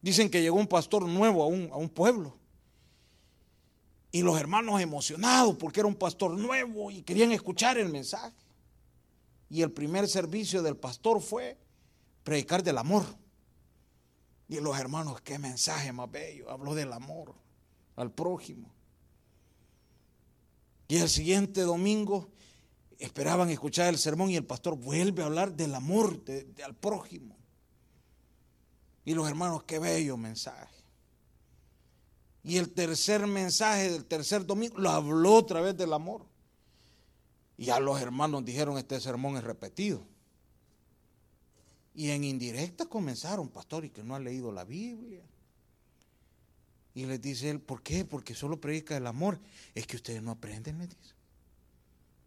Dicen 0.00 0.30
que 0.30 0.40
llegó 0.40 0.58
un 0.58 0.68
pastor 0.68 1.06
nuevo 1.06 1.42
a 1.42 1.46
un, 1.48 1.68
a 1.72 1.76
un 1.76 1.88
pueblo. 1.88 2.36
Y 4.12 4.22
los 4.22 4.38
hermanos 4.38 4.80
emocionados 4.80 5.56
porque 5.56 5.80
era 5.80 5.88
un 5.88 5.96
pastor 5.96 6.38
nuevo 6.38 6.92
y 6.92 7.02
querían 7.02 7.32
escuchar 7.32 7.78
el 7.78 7.88
mensaje. 7.88 8.36
Y 9.50 9.62
el 9.62 9.72
primer 9.72 10.06
servicio 10.06 10.62
del 10.62 10.76
pastor 10.76 11.20
fue 11.20 11.58
predicar 12.22 12.62
del 12.62 12.78
amor. 12.78 13.04
Y 14.48 14.60
los 14.60 14.78
hermanos, 14.78 15.20
qué 15.20 15.38
mensaje 15.38 15.92
más 15.92 16.10
bello. 16.10 16.50
Habló 16.50 16.74
del 16.74 16.92
amor 16.92 17.34
al 17.96 18.10
prójimo. 18.10 18.72
Y 20.88 20.96
el 20.96 21.08
siguiente 21.10 21.60
domingo 21.62 22.30
esperaban 22.98 23.50
escuchar 23.50 23.88
el 23.88 23.98
sermón 23.98 24.30
y 24.30 24.36
el 24.36 24.44
pastor 24.44 24.76
vuelve 24.76 25.22
a 25.22 25.26
hablar 25.26 25.54
del 25.54 25.74
amor 25.74 26.22
al 26.64 26.74
prójimo. 26.74 27.36
Y 29.04 29.14
los 29.14 29.28
hermanos, 29.28 29.64
qué 29.64 29.78
bello 29.78 30.16
mensaje. 30.16 30.74
Y 32.42 32.56
el 32.56 32.72
tercer 32.72 33.26
mensaje 33.26 33.90
del 33.90 34.06
tercer 34.06 34.46
domingo 34.46 34.78
lo 34.78 34.90
habló 34.90 35.34
otra 35.34 35.60
vez 35.60 35.76
del 35.76 35.92
amor. 35.92 36.24
Y 37.58 37.66
ya 37.66 37.80
los 37.80 38.00
hermanos 38.00 38.44
dijeron, 38.44 38.78
este 38.78 39.00
sermón 39.00 39.36
es 39.36 39.44
repetido. 39.44 40.06
Y 41.98 42.12
en 42.12 42.22
indirecta 42.22 42.86
comenzaron, 42.86 43.48
pastor, 43.48 43.84
y 43.84 43.90
que 43.90 44.04
no 44.04 44.14
ha 44.14 44.20
leído 44.20 44.52
la 44.52 44.62
Biblia. 44.62 45.24
Y 46.94 47.06
les 47.06 47.20
dice 47.20 47.50
él, 47.50 47.60
¿por 47.60 47.82
qué? 47.82 48.04
Porque 48.04 48.36
solo 48.36 48.60
predica 48.60 48.96
el 48.96 49.04
amor. 49.04 49.40
Es 49.74 49.84
que 49.88 49.96
ustedes 49.96 50.22
no 50.22 50.30
aprenden, 50.30 50.78
le 50.78 50.86
dice. 50.86 51.16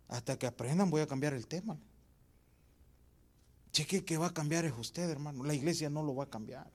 Hasta 0.09 0.37
que 0.37 0.45
aprendan 0.45 0.89
voy 0.89 0.99
a 0.99 1.07
cambiar 1.07 1.33
el 1.33 1.47
tema. 1.47 1.79
Cheque 3.71 4.03
que 4.03 4.17
va 4.17 4.27
a 4.27 4.33
cambiar 4.33 4.65
es 4.65 4.73
usted, 4.77 5.09
hermano. 5.09 5.41
La 5.45 5.53
iglesia 5.53 5.89
no 5.89 6.03
lo 6.03 6.15
va 6.15 6.25
a 6.25 6.29
cambiar. 6.29 6.69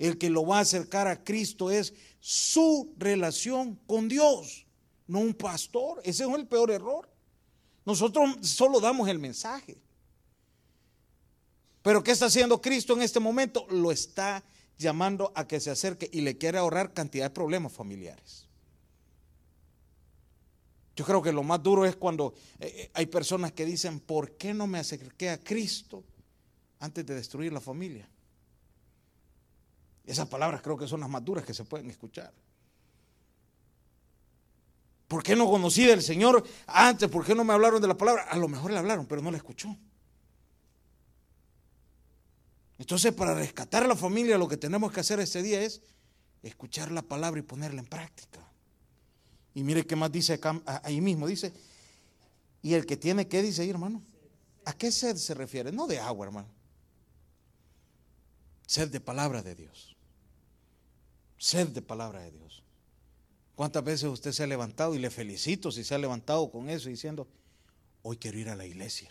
El 0.00 0.18
que 0.18 0.30
lo 0.30 0.44
va 0.44 0.58
a 0.58 0.62
acercar 0.62 1.06
a 1.06 1.22
Cristo 1.22 1.70
es 1.70 1.94
su 2.18 2.92
relación 2.98 3.76
con 3.86 4.08
Dios, 4.08 4.66
no 5.06 5.20
un 5.20 5.32
pastor. 5.32 6.00
Ese 6.02 6.24
es 6.24 6.28
el 6.28 6.48
peor 6.48 6.72
error. 6.72 7.08
Nosotros 7.84 8.36
solo 8.42 8.80
damos 8.80 9.08
el 9.08 9.20
mensaje. 9.20 9.85
Pero 11.86 12.02
¿qué 12.02 12.10
está 12.10 12.26
haciendo 12.26 12.60
Cristo 12.60 12.94
en 12.94 13.02
este 13.02 13.20
momento? 13.20 13.64
Lo 13.70 13.92
está 13.92 14.42
llamando 14.76 15.30
a 15.36 15.46
que 15.46 15.60
se 15.60 15.70
acerque 15.70 16.10
y 16.12 16.22
le 16.22 16.36
quiere 16.36 16.58
ahorrar 16.58 16.92
cantidad 16.92 17.26
de 17.26 17.30
problemas 17.30 17.72
familiares. 17.72 18.48
Yo 20.96 21.04
creo 21.04 21.22
que 21.22 21.30
lo 21.30 21.44
más 21.44 21.62
duro 21.62 21.86
es 21.86 21.94
cuando 21.94 22.34
eh, 22.58 22.72
eh, 22.76 22.90
hay 22.92 23.06
personas 23.06 23.52
que 23.52 23.64
dicen, 23.64 24.00
¿por 24.00 24.32
qué 24.32 24.52
no 24.52 24.66
me 24.66 24.80
acerqué 24.80 25.30
a 25.30 25.38
Cristo 25.38 26.02
antes 26.80 27.06
de 27.06 27.14
destruir 27.14 27.52
la 27.52 27.60
familia? 27.60 28.10
Esas 30.04 30.26
palabras 30.26 30.62
creo 30.62 30.76
que 30.76 30.88
son 30.88 30.98
las 30.98 31.08
más 31.08 31.24
duras 31.24 31.44
que 31.44 31.54
se 31.54 31.62
pueden 31.62 31.88
escuchar. 31.88 32.32
¿Por 35.06 35.22
qué 35.22 35.36
no 35.36 35.48
conocí 35.48 35.84
del 35.84 36.02
Señor 36.02 36.42
antes? 36.66 37.08
¿Por 37.08 37.24
qué 37.24 37.32
no 37.32 37.44
me 37.44 37.52
hablaron 37.52 37.80
de 37.80 37.86
la 37.86 37.96
palabra? 37.96 38.24
A 38.24 38.36
lo 38.36 38.48
mejor 38.48 38.72
le 38.72 38.78
hablaron, 38.78 39.06
pero 39.06 39.22
no 39.22 39.30
la 39.30 39.36
escuchó. 39.36 39.76
Entonces, 42.78 43.12
para 43.12 43.34
rescatar 43.34 43.84
a 43.84 43.88
la 43.88 43.96
familia, 43.96 44.36
lo 44.36 44.48
que 44.48 44.56
tenemos 44.56 44.92
que 44.92 45.00
hacer 45.00 45.18
este 45.20 45.42
día 45.42 45.62
es 45.62 45.80
escuchar 46.42 46.92
la 46.92 47.02
palabra 47.02 47.40
y 47.40 47.42
ponerla 47.42 47.80
en 47.80 47.86
práctica. 47.86 48.40
Y 49.54 49.62
mire 49.62 49.86
qué 49.86 49.96
más 49.96 50.12
dice 50.12 50.38
ahí 50.82 51.00
mismo, 51.00 51.26
dice, 51.26 51.52
y 52.62 52.74
el 52.74 52.84
que 52.84 52.96
tiene 52.96 53.26
que, 53.26 53.42
dice 53.42 53.62
ahí, 53.62 53.70
hermano, 53.70 54.02
¿a 54.64 54.72
qué 54.74 54.92
sed 54.92 55.16
se 55.16 55.32
refiere? 55.34 55.72
No 55.72 55.86
de 55.86 55.98
agua, 55.98 56.26
hermano. 56.26 56.48
Sed 58.66 58.90
de 58.90 59.00
palabra 59.00 59.42
de 59.42 59.54
Dios. 59.54 59.96
Sed 61.38 61.68
de 61.68 61.80
palabra 61.80 62.20
de 62.20 62.32
Dios. 62.32 62.62
¿Cuántas 63.54 63.82
veces 63.82 64.10
usted 64.10 64.32
se 64.32 64.42
ha 64.42 64.46
levantado 64.46 64.94
y 64.94 64.98
le 64.98 65.10
felicito 65.10 65.72
si 65.72 65.84
se 65.84 65.94
ha 65.94 65.98
levantado 65.98 66.50
con 66.50 66.68
eso 66.68 66.90
diciendo, 66.90 67.26
hoy 68.02 68.18
quiero 68.18 68.38
ir 68.38 68.50
a 68.50 68.56
la 68.56 68.66
iglesia? 68.66 69.08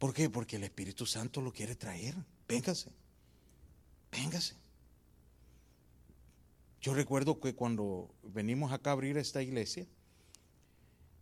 ¿Por 0.00 0.14
qué? 0.14 0.30
Porque 0.30 0.56
el 0.56 0.64
Espíritu 0.64 1.04
Santo 1.04 1.42
lo 1.42 1.52
quiere 1.52 1.76
traer. 1.76 2.14
Véngase. 2.48 2.90
Véngase. 4.10 4.54
Yo 6.80 6.94
recuerdo 6.94 7.38
que 7.38 7.54
cuando 7.54 8.08
venimos 8.22 8.72
acá 8.72 8.90
a 8.90 8.92
abrir 8.94 9.18
esta 9.18 9.42
iglesia, 9.42 9.86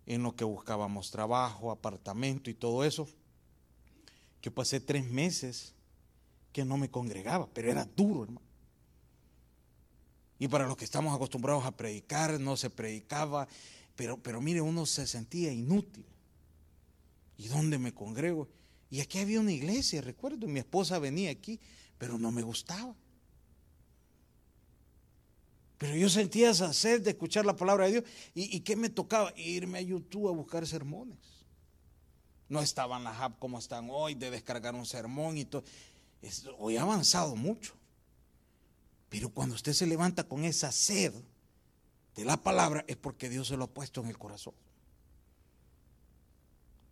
en 0.07 0.23
lo 0.23 0.37
que 0.37 0.45
buscábamos 0.45 1.11
trabajo, 1.11 1.73
apartamento 1.73 2.51
y 2.51 2.55
todo 2.55 2.85
eso, 2.85 3.09
yo 4.43 4.55
pasé 4.55 4.79
tres 4.79 5.11
meses 5.11 5.75
que 6.53 6.65
no 6.65 6.77
me 6.77 6.89
congregaba, 6.89 7.49
pero 7.53 7.73
era 7.73 7.85
duro, 7.85 8.23
hermano. 8.23 8.47
Y 10.39 10.47
para 10.47 10.69
los 10.69 10.77
que 10.77 10.85
estamos 10.85 11.13
acostumbrados 11.13 11.65
a 11.65 11.77
predicar, 11.77 12.39
no 12.39 12.57
se 12.57 12.71
predicaba, 12.71 13.49
pero, 13.97 14.23
pero 14.23 14.41
mire, 14.41 14.61
uno 14.61 14.87
se 14.87 15.05
sentía 15.05 15.53
inútil. 15.53 16.07
¿Y 17.37 17.49
dónde 17.49 17.79
me 17.79 17.93
congrego? 17.93 18.47
Y 18.91 19.01
aquí 19.01 19.19
había 19.19 19.41
una 19.41 19.53
iglesia, 19.53 20.01
recuerdo, 20.01 20.47
mi 20.47 20.61
esposa 20.61 20.99
venía 20.99 21.31
aquí, 21.31 21.61
pero 21.99 22.19
no 22.19 22.31
me 22.31 22.43
gustaba. 22.43 22.95
Pero 25.79 25.95
yo 25.95 26.09
sentía 26.09 26.51
esa 26.51 26.73
sed 26.73 27.03
de 27.03 27.11
escuchar 27.11 27.47
la 27.47 27.55
palabra 27.55 27.87
de 27.87 27.93
Dios. 27.93 28.05
¿Y, 28.35 28.61
qué 28.61 28.75
me 28.75 28.91
tocaba? 28.91 29.33
Irme 29.37 29.79
a 29.79 29.83
YouTube 29.83 30.29
a 30.29 30.33
buscar 30.33 30.67
sermones. 30.67 31.19
No 32.49 32.61
estaban 32.61 33.05
las 33.05 33.21
apps 33.21 33.37
como 33.39 33.59
están 33.59 33.89
hoy, 33.91 34.15
de 34.15 34.31
descargar 34.31 34.75
un 34.75 34.87
sermón 34.87 35.37
y 35.39 35.45
todo. 35.45 35.63
hoy 36.59 36.77
ha 36.77 36.83
avanzado 36.83 37.37
mucho. 37.37 37.75
Pero 39.09 39.31
cuando 39.31 39.55
usted 39.55 39.73
se 39.73 39.87
levanta 39.87 40.25
con 40.25 40.45
esa 40.45 40.73
sed 40.73 41.15
de 42.17 42.25
la 42.25 42.43
palabra, 42.43 42.85
es 42.89 42.97
porque 42.97 43.29
Dios 43.29 43.49
se 43.49 43.57
lo 43.57 43.65
ha 43.65 43.71
puesto 43.71 44.01
en 44.01 44.09
el 44.09 44.19
corazón. 44.19 44.55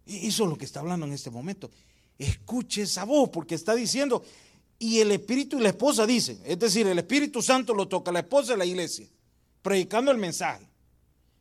Eso 0.07 0.45
es 0.45 0.51
lo 0.51 0.57
que 0.57 0.65
está 0.65 0.81
hablando 0.81 1.05
en 1.07 1.13
este 1.13 1.31
momento. 1.31 1.71
Escuche 2.19 2.83
esa 2.83 3.05
voz, 3.05 3.29
porque 3.29 3.55
está 3.55 3.75
diciendo, 3.75 4.23
y 4.79 5.01
el 5.01 5.11
espíritu 5.13 5.59
y 5.59 5.63
la 5.63 5.71
esposa 5.71 6.07
dicen, 6.07 6.41
es 6.45 6.59
decir, 6.59 6.87
el 6.87 6.99
Espíritu 6.99 7.43
Santo 7.43 7.75
lo 7.75 7.89
toca 7.89 8.11
a 8.11 8.15
la 8.15 8.21
esposa 8.21 8.53
de 8.53 8.59
la 8.59 8.67
iglesia, 8.67 9.07
predicando 9.63 10.11
el 10.11 10.19
mensaje. 10.19 10.67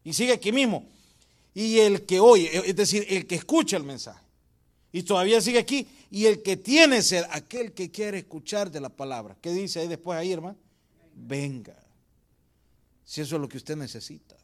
Y 0.04 0.14
sigue 0.14 0.34
aquí 0.34 0.52
mismo. 0.52 0.88
Y 1.54 1.80
el 1.80 2.06
que 2.06 2.20
oye, 2.20 2.52
es 2.54 2.76
decir, 2.76 3.06
el 3.10 3.26
que 3.26 3.36
escucha 3.36 3.78
el 3.78 3.84
mensaje. 3.84 4.24
Y 4.92 5.04
todavía 5.04 5.42
sigue 5.42 5.60
aquí. 5.60 5.88
Y 6.12 6.26
el 6.26 6.42
que 6.42 6.58
tiene 6.58 7.02
sed, 7.02 7.24
aquel 7.32 7.74
que 7.74 7.92
quiere 7.92 8.20
escuchar 8.20 8.72
de 8.72 8.80
la 8.80 8.90
palabra. 8.90 9.38
¿Qué 9.42 9.52
dice 9.52 9.80
ahí 9.80 9.88
después 9.88 10.18
ahí, 10.18 10.32
hermano? 10.32 10.58
Venga. 11.14 11.76
Si 13.04 13.22
eso 13.22 13.36
es 13.36 13.42
lo 13.42 13.50
que 13.50 13.58
usted 13.58 13.76
necesita. 13.76 14.35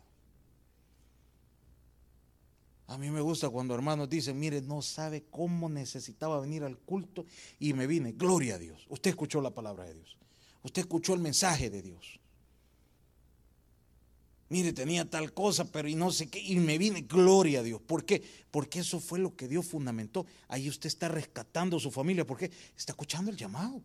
A 2.92 2.98
mí 2.98 3.10
me 3.10 3.22
gusta 3.22 3.50
cuando 3.50 3.74
hermanos 3.74 4.10
dicen, 4.10 4.38
mire, 4.38 4.62
no 4.62 4.82
sabe 4.82 5.24
cómo 5.30 5.70
necesitaba 5.70 6.42
venir 6.42 6.66
al 6.66 6.78
culto 6.78 7.26
y 7.58 7.72
me 7.72 7.88
vine. 7.88 8.12
Gloria 8.12 8.56
a 8.56 8.58
Dios. 8.58 8.86
Usted 8.90 9.12
escuchó 9.12 9.40
la 9.40 9.52
palabra 9.52 9.86
de 9.86 9.94
Dios. 9.94 10.18
Usted 10.62 10.82
escuchó 10.82 11.14
el 11.14 11.22
mensaje 11.22 11.70
de 11.70 11.82
Dios. 11.82 12.20
Mire, 14.50 14.74
tenía 14.74 15.10
tal 15.10 15.34
cosa, 15.34 15.64
pero 15.72 15.88
y 15.88 15.96
no 15.96 16.12
sé 16.12 16.28
qué, 16.28 16.42
y 16.42 16.58
me 16.58 16.78
vine. 16.78 17.04
Gloria 17.04 17.62
a 17.62 17.64
Dios. 17.64 17.80
¿Por 17.80 18.04
qué? 18.04 18.22
Porque 18.52 18.80
eso 18.80 19.00
fue 19.00 19.20
lo 19.20 19.38
que 19.38 19.48
Dios 19.48 19.66
fundamentó. 19.66 20.26
Ahí 20.50 20.68
usted 20.68 20.88
está 20.88 21.08
rescatando 21.08 21.78
a 21.78 21.80
su 21.80 21.92
familia. 21.92 22.28
¿Por 22.28 22.40
qué? 22.40 22.52
Está 22.76 22.92
escuchando 22.92 23.32
el 23.32 23.38
llamado. 23.38 23.82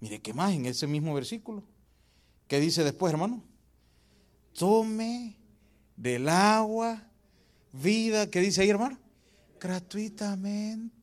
Mire, 0.00 0.20
¿qué 0.20 0.34
más 0.34 0.52
en 0.52 0.66
ese 0.66 0.86
mismo 0.86 1.14
versículo? 1.14 1.62
¿Qué 2.48 2.60
dice 2.60 2.84
después, 2.84 3.14
hermano? 3.14 3.42
Tome 4.52 5.38
del 5.96 6.28
agua 6.28 7.02
vida, 7.80 8.30
¿qué 8.30 8.40
dice 8.40 8.62
ahí, 8.62 8.70
hermano? 8.70 8.98
Gratuitamente. 9.60 10.96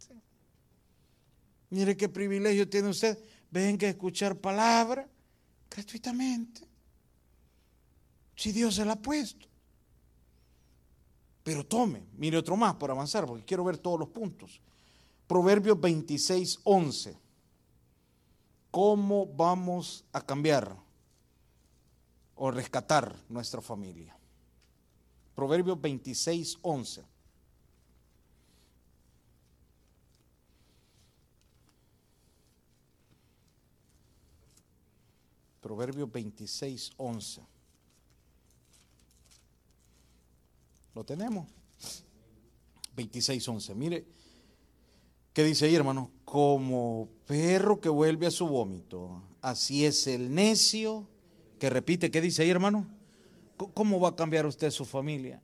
Mire 1.70 1.98
qué 1.98 2.10
privilegio 2.10 2.70
tiene 2.70 2.90
usted. 2.90 3.18
Venga 3.50 3.88
a 3.88 3.92
escuchar 3.92 4.36
palabra 4.36 5.08
gratuitamente. 5.70 6.62
Si 8.36 8.52
Dios 8.52 8.76
se 8.76 8.86
la 8.86 8.94
ha 8.94 9.02
puesto. 9.02 9.48
Pero 11.44 11.66
tome, 11.66 12.04
mire 12.18 12.38
otro 12.38 12.56
más 12.56 12.76
para 12.76 12.94
avanzar, 12.94 13.26
porque 13.26 13.44
quiero 13.44 13.64
ver 13.64 13.78
todos 13.78 14.00
los 14.00 14.10
puntos. 14.10 14.62
Proverbios 15.28 15.80
26, 15.80 16.60
11. 16.64 17.18
¿Cómo 18.72 19.28
vamos 19.28 20.06
a 20.14 20.22
cambiar 20.22 20.76
o 22.36 22.50
rescatar 22.50 23.16
nuestra 23.30 23.62
familia? 23.62 24.18
Proverbios 25.36 25.82
26, 25.82 26.58
11. 26.62 27.04
Proverbios 35.62 36.12
26, 36.12 36.92
11. 36.98 37.42
¿Lo 40.94 41.04
tenemos? 41.04 41.48
26, 42.96 43.48
11. 43.48 43.74
Mire, 43.74 44.06
¿qué 45.34 45.44
dice 45.44 45.66
ahí, 45.66 45.76
hermano? 45.76 46.12
Como 46.26 47.10
perro 47.26 47.80
que 47.80 47.90
vuelve 47.90 48.28
a 48.28 48.32
su 48.32 48.48
vómito, 48.48 49.24
así 49.42 49.86
es 49.86 50.06
el 50.06 50.34
necio 50.36 51.08
que 51.60 51.70
repite, 51.70 52.12
¿qué 52.12 52.22
dice 52.22 52.44
ahí, 52.44 52.50
hermano? 52.50 52.86
¿Cómo 53.74 54.00
va 54.00 54.10
a 54.10 54.16
cambiar 54.16 54.46
usted 54.46 54.72
su 54.72 54.86
familia? 54.86 55.42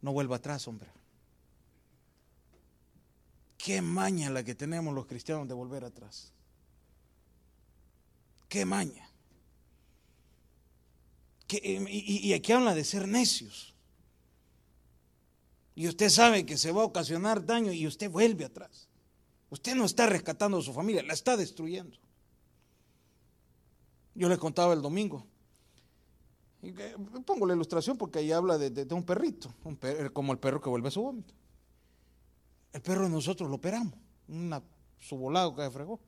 No 0.00 0.12
vuelva 0.12 0.36
atrás, 0.36 0.66
hombre. 0.68 0.90
Qué 3.56 3.80
maña 3.80 4.30
la 4.30 4.42
que 4.42 4.54
tenemos 4.54 4.92
los 4.92 5.06
cristianos 5.06 5.46
de 5.46 5.54
volver 5.54 5.84
atrás. 5.84 6.32
Qué 8.48 8.64
maña. 8.64 9.08
y, 11.48 12.28
y 12.28 12.32
aquí 12.32 12.52
habla 12.52 12.74
de 12.74 12.84
ser 12.84 13.06
necios. 13.06 13.72
Y 15.74 15.88
usted 15.88 16.10
sabe 16.10 16.44
que 16.44 16.58
se 16.58 16.72
va 16.72 16.82
a 16.82 16.86
ocasionar 16.86 17.46
daño 17.46 17.72
y 17.72 17.86
usted 17.86 18.10
vuelve 18.10 18.44
atrás. 18.44 18.88
Usted 19.50 19.74
no 19.74 19.84
está 19.84 20.06
rescatando 20.06 20.58
a 20.58 20.62
su 20.62 20.72
familia, 20.72 21.02
la 21.02 21.12
está 21.12 21.36
destruyendo. 21.36 21.96
Yo 24.14 24.28
le 24.28 24.38
contaba 24.38 24.74
el 24.74 24.82
domingo. 24.82 25.26
Y 26.62 26.72
pongo 27.26 27.44
la 27.44 27.54
ilustración 27.54 27.98
porque 27.98 28.20
ahí 28.20 28.30
habla 28.30 28.56
de, 28.56 28.94
un 28.94 29.02
perrito, 29.02 29.52
como 30.12 30.32
el 30.32 30.38
perro 30.38 30.60
que 30.60 30.70
vuelve 30.70 30.88
a 30.88 30.92
su 30.92 31.02
vómito. 31.02 31.34
El 32.72 32.80
perro 32.80 33.08
nosotros 33.08 33.50
lo 33.50 33.56
operamos, 33.56 33.94
una, 34.28 34.62
su 35.00 35.16
volado 35.16 35.54
que 35.54 35.62
se 35.62 35.70
fregó. 35.70 36.00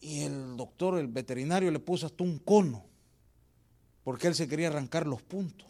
Y 0.00 0.22
el 0.22 0.56
doctor, 0.56 0.98
el 0.98 1.06
veterinario, 1.06 1.70
le 1.70 1.78
puso 1.78 2.06
hasta 2.06 2.24
un 2.24 2.38
cono, 2.40 2.84
porque 4.02 4.26
él 4.26 4.34
se 4.34 4.48
quería 4.48 4.68
arrancar 4.68 5.06
los 5.06 5.22
puntos. 5.22 5.68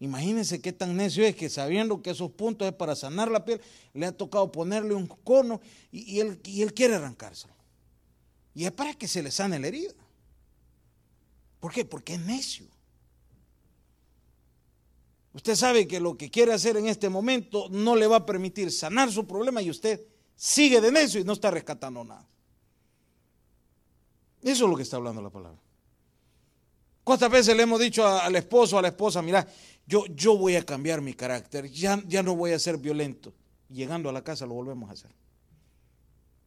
Imagínense 0.00 0.60
qué 0.60 0.72
tan 0.72 0.96
necio 0.96 1.24
es 1.24 1.36
que 1.36 1.48
sabiendo 1.48 2.02
que 2.02 2.10
esos 2.10 2.30
puntos 2.32 2.66
es 2.66 2.74
para 2.74 2.96
sanar 2.96 3.30
la 3.30 3.44
piel, 3.44 3.60
le 3.92 4.06
ha 4.06 4.12
tocado 4.12 4.50
ponerle 4.50 4.94
un 4.94 5.06
cono 5.06 5.60
y, 5.92 6.18
él, 6.20 6.40
y 6.44 6.62
él 6.62 6.74
quiere 6.74 6.96
arrancárselo. 6.96 7.54
Y 8.54 8.64
es 8.64 8.72
para 8.72 8.94
que 8.94 9.06
se 9.06 9.22
le 9.22 9.30
sane 9.30 9.58
la 9.58 9.68
herida. 9.68 9.92
¿Por 11.60 11.72
qué? 11.72 11.84
Porque 11.84 12.14
es 12.14 12.20
necio. 12.20 12.66
Usted 15.32 15.54
sabe 15.54 15.86
que 15.86 16.00
lo 16.00 16.16
que 16.16 16.30
quiere 16.30 16.52
hacer 16.52 16.76
en 16.76 16.88
este 16.88 17.08
momento 17.08 17.68
no 17.70 17.94
le 17.94 18.06
va 18.06 18.16
a 18.16 18.26
permitir 18.26 18.72
sanar 18.72 19.12
su 19.12 19.26
problema 19.26 19.62
y 19.62 19.70
usted 19.70 20.00
sigue 20.34 20.80
de 20.80 20.90
necio 20.90 21.20
y 21.20 21.24
no 21.24 21.34
está 21.34 21.50
rescatando 21.50 22.02
nada. 22.02 22.26
Eso 24.42 24.64
es 24.64 24.70
lo 24.70 24.76
que 24.76 24.82
está 24.82 24.96
hablando 24.96 25.22
la 25.22 25.30
palabra. 25.30 25.60
¿Cuántas 27.04 27.30
veces 27.30 27.56
le 27.56 27.62
hemos 27.62 27.78
dicho 27.78 28.06
al 28.06 28.34
esposo, 28.36 28.78
a 28.78 28.82
la 28.82 28.88
esposa, 28.88 29.22
mira, 29.22 29.46
yo, 29.86 30.06
yo 30.06 30.36
voy 30.36 30.56
a 30.56 30.64
cambiar 30.64 31.00
mi 31.00 31.14
carácter, 31.14 31.70
ya, 31.70 32.02
ya 32.06 32.22
no 32.22 32.34
voy 32.34 32.52
a 32.52 32.58
ser 32.58 32.78
violento? 32.78 33.32
Llegando 33.68 34.08
a 34.08 34.12
la 34.12 34.24
casa 34.24 34.46
lo 34.46 34.54
volvemos 34.54 34.90
a 34.90 34.94
hacer. 34.94 35.10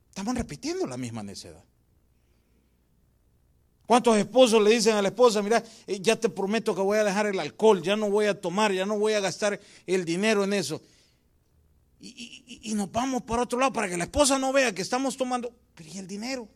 Estamos 0.09 0.35
repitiendo 0.35 0.85
la 0.87 0.97
misma 0.97 1.23
necedad. 1.23 1.63
¿Cuántos 3.85 4.17
esposos 4.17 4.61
le 4.63 4.71
dicen 4.71 4.95
a 4.95 5.01
la 5.01 5.09
esposa, 5.09 5.41
mira, 5.41 5.61
eh, 5.87 5.99
ya 5.99 6.15
te 6.15 6.29
prometo 6.29 6.73
que 6.73 6.81
voy 6.81 6.97
a 6.97 7.03
dejar 7.03 7.25
el 7.25 7.39
alcohol, 7.39 7.81
ya 7.81 7.95
no 7.95 8.09
voy 8.09 8.27
a 8.27 8.39
tomar, 8.39 8.71
ya 8.71 8.85
no 8.85 8.97
voy 8.97 9.13
a 9.13 9.19
gastar 9.19 9.59
el 9.85 10.05
dinero 10.05 10.43
en 10.45 10.53
eso? 10.53 10.81
Y, 11.99 12.73
nos 12.75 12.91
vamos 12.91 13.21
para 13.23 13.43
otro 13.43 13.59
lado 13.59 13.71
para 13.71 13.87
que 13.87 13.95
la 13.95 14.05
esposa 14.05 14.39
no 14.39 14.51
vea 14.51 14.73
que 14.73 14.81
estamos 14.81 15.15
tomando, 15.15 15.53
pero 15.75 15.89
¿y 15.89 15.97
el 15.97 16.07
dinero? 16.07 16.49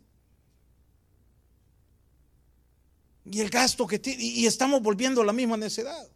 Y 3.26 3.40
el 3.42 3.50
gasto 3.50 3.86
que 3.86 4.00
tiene, 4.00 4.24
y 4.24 4.46
estamos 4.46 4.82
volviendo 4.82 5.22
a 5.22 5.26
la 5.26 5.34
misma 5.34 5.58
necedad. 5.58 6.10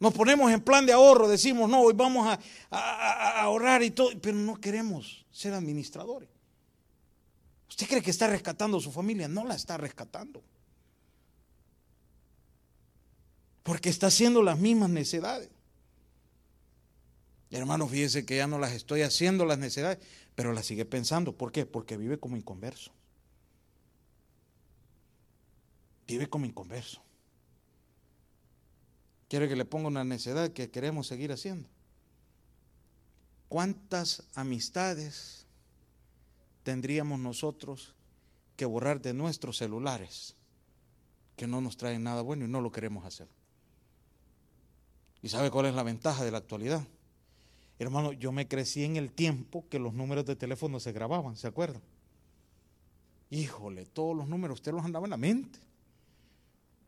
Nos 0.00 0.14
ponemos 0.14 0.50
en 0.52 0.60
plan 0.60 0.86
de 0.86 0.92
ahorro, 0.92 1.28
decimos, 1.28 1.68
no, 1.68 1.82
hoy 1.82 1.94
vamos 1.94 2.26
a, 2.26 2.38
a 2.70 3.42
ahorrar 3.42 3.82
y 3.82 3.90
todo, 3.90 4.10
pero 4.20 4.36
no 4.36 4.60
queremos 4.60 5.26
ser 5.30 5.52
administradores. 5.52 6.37
¿Usted 7.68 7.86
cree 7.86 8.02
que 8.02 8.10
está 8.10 8.26
rescatando 8.26 8.78
a 8.78 8.80
su 8.80 8.90
familia? 8.90 9.28
No 9.28 9.44
la 9.44 9.54
está 9.54 9.76
rescatando. 9.76 10.42
Porque 13.62 13.90
está 13.90 14.06
haciendo 14.06 14.42
las 14.42 14.58
mismas 14.58 14.90
necedades. 14.90 15.50
hermano, 17.50 17.86
fíjese 17.86 18.24
que 18.24 18.36
ya 18.36 18.46
no 18.46 18.58
las 18.58 18.72
estoy 18.72 19.02
haciendo 19.02 19.44
las 19.44 19.58
necedades, 19.58 19.98
pero 20.34 20.52
las 20.52 20.66
sigue 20.66 20.84
pensando. 20.84 21.36
¿Por 21.36 21.52
qué? 21.52 21.66
Porque 21.66 21.96
vive 21.96 22.18
como 22.18 22.36
inconverso. 22.36 22.92
Vive 26.06 26.28
como 26.28 26.46
inconverso. 26.46 27.02
Quiere 29.28 29.48
que 29.48 29.56
le 29.56 29.66
ponga 29.66 29.88
una 29.88 30.04
necedad 30.04 30.50
que 30.52 30.70
queremos 30.70 31.06
seguir 31.06 31.32
haciendo. 31.32 31.68
¿Cuántas 33.50 34.22
amistades 34.34 35.37
tendríamos 36.68 37.18
nosotros 37.18 37.94
que 38.54 38.66
borrar 38.66 39.00
de 39.00 39.14
nuestros 39.14 39.56
celulares 39.56 40.36
que 41.34 41.46
no 41.46 41.62
nos 41.62 41.78
traen 41.78 42.02
nada 42.02 42.20
bueno 42.20 42.44
y 42.44 42.48
no 42.48 42.60
lo 42.60 42.70
queremos 42.70 43.06
hacer. 43.06 43.26
¿Y 45.22 45.30
sabe 45.30 45.50
cuál 45.50 45.64
es 45.64 45.74
la 45.74 45.82
ventaja 45.82 46.26
de 46.26 46.30
la 46.30 46.36
actualidad? 46.36 46.86
Hermano, 47.78 48.12
yo 48.12 48.32
me 48.32 48.48
crecí 48.48 48.84
en 48.84 48.96
el 48.96 49.12
tiempo 49.12 49.66
que 49.70 49.78
los 49.78 49.94
números 49.94 50.26
de 50.26 50.36
teléfono 50.36 50.78
se 50.78 50.92
grababan, 50.92 51.38
¿se 51.38 51.46
acuerdan? 51.46 51.80
Híjole, 53.30 53.86
todos 53.86 54.14
los 54.14 54.28
números 54.28 54.56
usted 54.58 54.72
los 54.72 54.84
andaba 54.84 55.06
en 55.06 55.10
la 55.12 55.16
mente. 55.16 55.60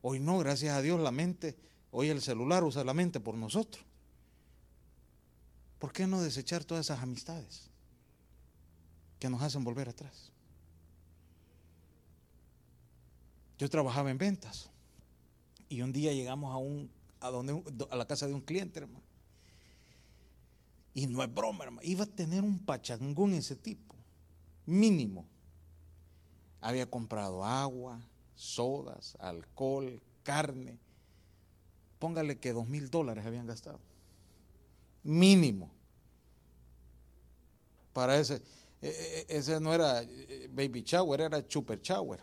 Hoy 0.03 0.21
no, 0.21 0.37
gracias 0.41 0.77
a 0.77 0.83
Dios, 0.83 1.01
la 1.01 1.11
mente, 1.11 1.57
hoy 1.91 2.11
el 2.11 2.21
celular 2.21 2.65
usa 2.65 2.85
la 2.85 2.93
mente 2.93 3.19
por 3.19 3.35
nosotros. 3.35 3.83
¿Por 5.79 5.91
qué 5.91 6.07
no 6.07 6.21
desechar 6.21 6.67
todas 6.67 6.85
esas 6.85 7.03
amistades? 7.03 7.70
Que 9.21 9.29
nos 9.29 9.43
hacen 9.43 9.63
volver 9.63 9.89
atrás. 9.89 10.33
Yo 13.59 13.69
trabajaba 13.69 14.11
en 14.11 14.19
ventas 14.19 14.71
y 15.69 15.83
un 15.83 15.93
día 15.93 16.13
llegamos 16.13 16.53
a 16.53 16.57
un 16.57 16.91
a 17.21 17.31
donde 17.31 17.63
a 17.91 17.97
la 17.97 18.07
casa 18.07 18.27
de 18.27 18.33
un 18.33 18.41
cliente, 18.41 18.81
hermano. 18.81 19.05
Y 20.95 21.07
no 21.07 21.23
es 21.23 21.33
broma, 21.33 21.65
hermano. 21.65 21.87
Iba 21.87 22.05
a 22.05 22.07
tener 22.07 22.43
un 22.43 22.59
pachangón 22.59 23.35
ese 23.35 23.55
tipo, 23.55 23.95
mínimo. 24.65 25.27
Había 26.63 26.91
comprado 26.91 27.45
agua, 27.45 28.01
sodas, 28.35 29.17
alcohol, 29.21 30.03
carne. 30.23 30.79
Póngale 31.99 32.39
que 32.39 32.55
dos 32.55 32.67
mil 32.67 32.91
dólares 32.91 33.27
habían 33.27 33.47
gastado. 33.47 33.79
Mínimo. 35.03 35.71
Para 37.93 38.19
ese. 38.19 38.43
E, 38.83 38.89
e, 38.89 39.27
e, 39.29 39.39
ese 39.39 39.61
no 39.61 39.75
era 39.75 40.03
eh, 40.03 40.49
baby 40.51 40.83
shower, 40.83 41.21
era 41.21 41.45
super 41.49 41.81
shower. 41.81 42.21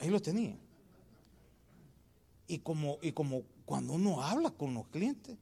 Ahí 0.00 0.10
lo 0.10 0.20
tenía. 0.20 0.58
Y 2.48 2.58
como, 2.58 2.98
y 3.02 3.12
como 3.12 3.42
cuando 3.64 3.94
uno 3.94 4.22
habla 4.22 4.50
con 4.50 4.74
los 4.74 4.86
clientes, 4.88 5.36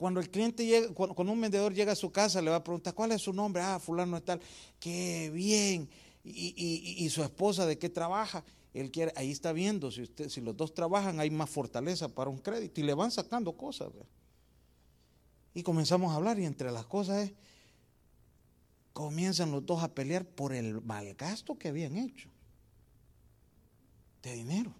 cuando 0.00 0.20
el 0.20 0.30
cliente 0.30 0.64
llega, 0.64 0.94
cuando, 0.94 1.32
un 1.32 1.40
vendedor 1.40 1.74
llega 1.74 1.92
a 1.92 1.96
su 1.96 2.10
casa, 2.10 2.40
le 2.40 2.50
va 2.50 2.56
a 2.56 2.64
preguntar, 2.64 2.94
¿cuál 2.94 3.12
es 3.12 3.20
su 3.20 3.32
nombre? 3.32 3.62
Ah, 3.62 3.78
fulano 3.78 4.16
es 4.16 4.24
tal. 4.24 4.40
Qué 4.78 5.30
bien. 5.30 5.90
Y, 6.24 7.08
su 7.10 7.22
esposa, 7.22 7.66
¿de 7.66 7.78
qué 7.78 7.90
trabaja? 7.90 8.42
Él 8.72 8.90
quiere, 8.90 9.12
ahí 9.16 9.30
está 9.30 9.52
viendo, 9.52 9.90
si, 9.90 10.02
usted, 10.02 10.28
si 10.28 10.40
los 10.40 10.56
dos 10.56 10.72
trabajan, 10.72 11.18
hay 11.20 11.30
más 11.30 11.50
fortaleza 11.50 12.08
para 12.08 12.30
un 12.30 12.38
crédito. 12.38 12.80
Y 12.80 12.84
le 12.84 12.94
van 12.94 13.10
sacando 13.10 13.52
cosas. 13.52 13.88
Y 15.52 15.62
comenzamos 15.62 16.12
a 16.12 16.16
hablar 16.16 16.38
y 16.38 16.46
entre 16.46 16.70
las 16.72 16.86
cosas 16.86 17.24
es, 17.24 17.32
comienzan 19.00 19.50
los 19.50 19.64
dos 19.64 19.82
a 19.82 19.94
pelear 19.94 20.26
por 20.26 20.52
el 20.52 20.82
mal 20.82 21.14
gasto 21.14 21.58
que 21.58 21.68
habían 21.68 21.96
hecho 21.96 22.28
de 24.22 24.34
dinero. 24.34 24.74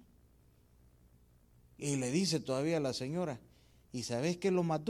Y 1.78 1.96
le 1.96 2.10
dice 2.10 2.38
todavía 2.38 2.76
a 2.76 2.80
la 2.80 2.92
señora, 2.92 3.40
¿y 3.92 4.02
sabes 4.02 4.36
qué 4.36 4.48
es 4.48 4.54
lo 4.54 4.62
más? 4.62 4.82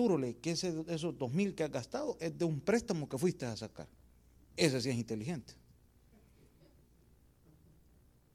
Que 0.43 0.51
esos 0.51 1.17
dos 1.17 1.33
mil 1.33 1.55
que 1.55 1.63
has 1.63 1.71
gastado 1.71 2.17
es 2.19 2.37
de 2.37 2.45
un 2.45 2.61
préstamo 2.61 3.09
que 3.09 3.19
fuiste 3.19 3.47
a 3.47 3.57
sacar. 3.57 3.87
Ese 4.57 4.81
sí 4.81 4.91
es 4.91 4.97
inteligente. 4.97 5.55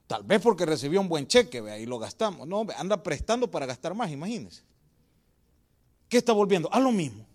Tal 0.08 0.24
vez 0.24 0.42
porque 0.42 0.66
recibió 0.66 1.02
un 1.02 1.10
buen 1.10 1.28
cheque, 1.28 1.60
vea, 1.60 1.78
y 1.78 1.86
lo 1.86 2.00
gastamos. 2.00 2.48
No, 2.48 2.66
anda 2.78 3.04
prestando 3.04 3.52
para 3.52 3.66
gastar 3.66 3.94
más, 3.96 4.12
imagínense. 4.12 4.64
¿Qué 6.08 6.16
está 6.16 6.32
volviendo? 6.32 6.72
A 6.72 6.80
lo 6.80 6.94
mismo. 6.94 7.28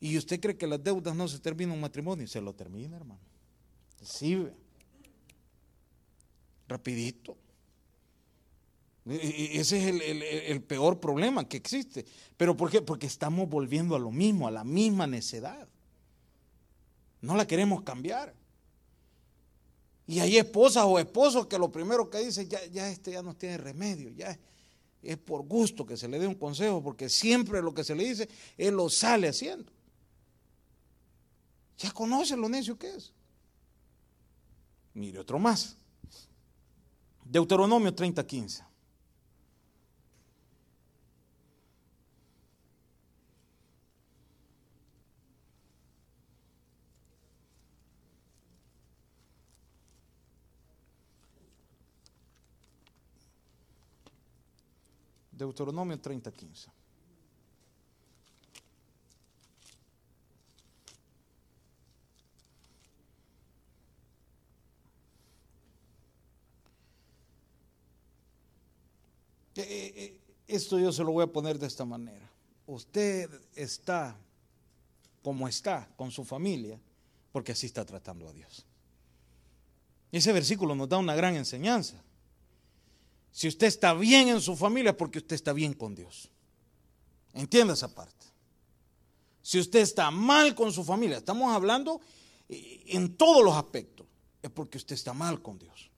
¿Y 0.00 0.16
usted 0.18 0.40
cree 0.40 0.56
que 0.56 0.66
las 0.66 0.82
deudas 0.82 1.14
no 1.14 1.26
se 1.26 1.38
terminan 1.38 1.74
un 1.74 1.80
matrimonio? 1.80 2.26
Se 2.26 2.40
lo 2.40 2.54
termina, 2.54 2.96
hermano. 2.96 3.20
Sí. 4.02 4.46
Rapidito. 6.68 7.36
E, 9.06 9.14
e, 9.14 9.60
ese 9.60 9.78
es 9.78 10.50
el, 10.50 10.62
peor 10.62 11.00
problema 11.00 11.48
que 11.48 11.56
existe. 11.56 12.04
¿Pero 12.36 12.56
por 12.56 12.70
qué? 12.70 12.82
Porque 12.82 13.06
estamos 13.06 13.48
volviendo 13.48 13.96
a 13.96 13.98
lo 13.98 14.10
mismo, 14.10 14.46
a 14.46 14.50
la 14.50 14.64
misma 14.64 15.06
necedad. 15.06 15.68
No 17.20 17.36
la 17.36 17.46
queremos 17.46 17.82
cambiar. 17.82 18.34
Y 20.06 20.20
hay 20.20 20.36
esposas 20.36 20.84
o 20.86 20.98
esposos 20.98 21.46
que 21.46 21.58
lo 21.58 21.72
primero 21.72 22.10
que 22.10 22.18
dicen, 22.18 22.48
ya, 22.48 22.64
ya 22.66 22.88
este 22.90 23.12
ya 23.12 23.22
no 23.22 23.34
tiene 23.34 23.56
remedio, 23.56 24.10
ya 24.10 24.38
es 25.02 25.16
por 25.16 25.42
gusto 25.42 25.86
que 25.86 25.96
se 25.96 26.08
le 26.08 26.18
dé 26.18 26.26
un 26.26 26.34
consejo, 26.34 26.82
porque 26.82 27.08
siempre 27.08 27.62
lo 27.62 27.74
que 27.74 27.82
se 27.82 27.94
le 27.94 28.04
dice, 28.04 28.28
él 28.56 28.74
lo 28.74 28.88
sale 28.88 29.28
haciendo. 29.28 29.72
Ya 31.78 31.90
conoce 31.92 32.36
lo 32.36 32.48
necio 32.48 32.78
que 32.78 32.94
es. 32.94 33.12
Mire 34.94 35.18
otro 35.18 35.38
más. 35.38 35.76
Deuteronomio 37.24 37.94
30:15. 37.94 38.64
Deuteronomio 55.32 56.00
30:15. 56.00 56.70
Eh, 69.58 70.20
esto 70.66 70.80
yo 70.80 70.92
se 70.92 71.04
lo 71.04 71.12
voy 71.12 71.22
a 71.22 71.28
poner 71.28 71.58
de 71.58 71.66
esta 71.68 71.84
manera. 71.84 72.28
Usted 72.66 73.30
está 73.54 74.16
como 75.22 75.46
está 75.46 75.88
con 75.96 76.10
su 76.10 76.24
familia 76.24 76.80
porque 77.30 77.52
así 77.52 77.66
está 77.66 77.84
tratando 77.84 78.28
a 78.28 78.32
Dios. 78.32 78.66
Ese 80.10 80.32
versículo 80.32 80.74
nos 80.74 80.88
da 80.88 80.98
una 80.98 81.14
gran 81.14 81.36
enseñanza. 81.36 82.02
Si 83.30 83.46
usted 83.46 83.68
está 83.68 83.94
bien 83.94 84.28
en 84.28 84.40
su 84.40 84.56
familia 84.56 84.90
es 84.90 84.96
porque 84.96 85.18
usted 85.18 85.36
está 85.36 85.52
bien 85.52 85.72
con 85.72 85.94
Dios. 85.94 86.28
Entienda 87.32 87.74
esa 87.74 87.94
parte. 87.94 88.26
Si 89.42 89.60
usted 89.60 89.80
está 89.80 90.10
mal 90.10 90.56
con 90.56 90.72
su 90.72 90.82
familia, 90.82 91.18
estamos 91.18 91.54
hablando 91.54 92.00
eh, 92.48 92.82
en 92.88 93.16
todos 93.16 93.44
los 93.44 93.54
aspectos, 93.54 94.06
es 94.42 94.50
porque 94.50 94.78
usted 94.78 94.94
está 94.94 95.12
mal 95.12 95.40
con 95.40 95.58
Dios. 95.58 95.90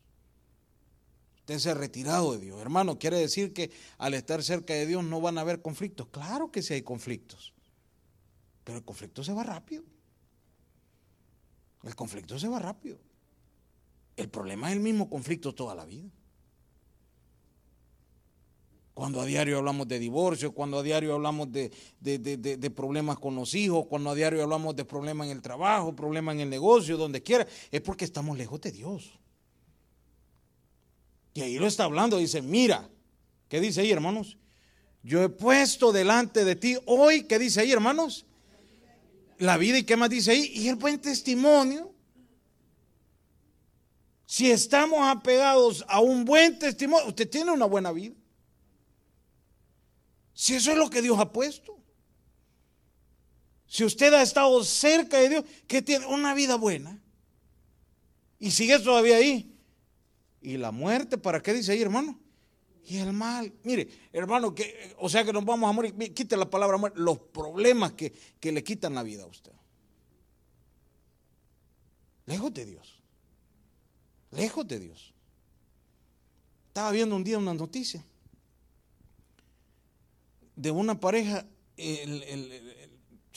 Usted 1.49 1.61
se 1.61 1.71
ha 1.71 1.75
retirado 1.75 2.35
de 2.35 2.41
Dios. 2.41 2.61
Hermano, 2.61 2.99
quiere 2.99 3.17
decir 3.17 3.55
que 3.55 3.71
al 3.97 4.13
estar 4.13 4.43
cerca 4.43 4.75
de 4.75 4.85
Dios 4.85 5.03
no 5.03 5.23
van 5.23 5.39
a 5.39 5.41
haber 5.41 5.63
conflictos. 5.63 6.07
Claro 6.09 6.53
que 6.53 6.61
sí 6.61 6.75
hay 6.75 6.83
conflictos. 6.83 7.55
Pero 8.65 8.77
el 8.77 8.85
conflicto 8.85 9.25
se 9.25 9.33
va 9.33 9.45
rápido. 9.45 9.83
El 11.85 11.97
conflicto 11.97 12.39
se 12.39 12.49
va 12.49 12.59
rápido. 12.59 12.99
El 14.15 14.29
problema 14.29 14.69
es 14.69 14.77
el 14.77 14.81
mismo 14.81 15.09
conflicto 15.09 15.55
toda 15.55 15.75
la 15.75 15.87
vida. 15.87 16.11
Cuando 18.93 19.23
a 19.23 19.25
diario 19.25 19.57
hablamos 19.57 19.89
de 19.89 19.99
divorcio, 19.99 20.53
cuando 20.53 20.81
a 20.81 20.83
diario 20.83 21.15
hablamos 21.15 21.49
de, 21.51 22.73
problemas 22.77 23.19
con 23.19 23.35
los 23.35 23.55
hijos, 23.55 23.87
cuando 23.87 24.11
a 24.11 24.15
diario 24.15 24.43
hablamos 24.43 24.77
de 24.77 24.85
problemas 24.85 25.29
en 25.29 25.37
el 25.39 25.41
trabajo, 25.41 25.97
problemas 25.97 26.35
en 26.35 26.43
el 26.43 26.51
negocio, 26.51 26.99
donde 26.99 27.23
quiera, 27.23 27.47
es 27.71 27.81
porque 27.81 28.05
estamos 28.05 28.37
lejos 28.37 28.61
de 28.61 28.71
Dios. 28.71 29.19
Y 31.39 31.43
ahí 31.43 31.57
lo 31.57 31.69
está 31.69 31.85
hablando, 31.85 32.19
dice, 32.19 32.43
mira, 32.43 32.91
¿qué 33.49 33.61
dice 33.61 33.81
ahí, 33.81 33.93
hermanos? 33.93 34.37
Yo 35.05 35.23
he 35.23 35.29
puesto 35.29 35.93
delante 35.93 36.45
de 36.45 36.57
ti 36.57 36.77
hoy, 36.85 37.29
¿qué 37.29 37.39
dice 37.39 37.61
ahí, 37.61 37.71
hermanos? 37.71 38.27
La 39.39 39.57
vida 39.57 39.79
y 39.79 39.85
qué 39.85 39.95
más 39.95 40.11
dice 40.11 40.33
ahí, 40.33 40.51
y 40.53 40.67
el 40.67 40.75
buen 40.75 41.01
testimonio. 41.01 41.95
Si 44.27 44.51
estamos 44.51 44.99
apegados 45.01 45.85
a 45.87 46.01
un 46.01 46.25
buen 46.25 46.59
testimonio, 46.59 47.07
usted 47.07 47.31
tiene 47.31 47.53
una 47.53 47.67
buena 47.67 47.93
vida. 47.93 48.17
Si 50.35 50.57
eso 50.57 50.73
es 50.73 50.77
lo 50.77 50.91
que 50.91 51.03
Dios 51.03 51.21
ha 51.21 51.33
puesto. 51.33 51.79
Si 53.69 53.85
usted 53.85 54.13
ha 54.13 54.23
estado 54.23 54.65
cerca 54.65 55.19
de 55.19 55.29
Dios, 55.29 55.45
que 55.69 55.83
tiene 55.83 56.05
una 56.07 56.35
vida 56.35 56.57
buena. 56.57 57.01
Y 58.41 58.51
sigue 58.51 58.81
todavía 58.81 59.19
ahí. 59.19 59.48
¿Y 60.41 60.57
la 60.57 60.71
muerte 60.71 61.19
para 61.19 61.43
qué 61.43 61.53
dice 61.53 61.73
ahí, 61.73 61.83
hermano? 61.83 62.19
Y 62.85 62.99
el 62.99 63.13
mal. 63.13 63.53
Mire, 63.65 63.89
hermano, 64.13 64.55
que, 64.55 64.95
o 64.99 65.09
sea 65.09 65.25
que 65.25 65.33
nos 65.33 65.45
vamos 65.45 65.69
a 65.69 65.73
morir. 65.73 65.95
Quite 66.15 66.37
la 66.37 66.49
palabra 66.49 66.77
muerte. 66.77 66.99
Los 67.01 67.19
problemas 67.19 67.93
que, 67.93 68.13
que 68.41 68.53
le 68.53 68.65
quitan 68.65 68.95
la 68.95 69.03
vida 69.03 69.25
a 69.25 69.27
usted. 69.27 69.53
Lejos 72.27 72.53
de 72.55 72.67
Dios. 72.67 73.03
Lejos 74.31 74.67
de 74.67 74.79
Dios. 74.79 75.15
Estaba 76.69 76.91
viendo 76.93 77.17
un 77.17 77.25
día 77.25 77.39
una 77.39 77.55
noticia 77.55 78.05
de 80.59 80.73
una 80.73 80.99
pareja, 80.99 81.47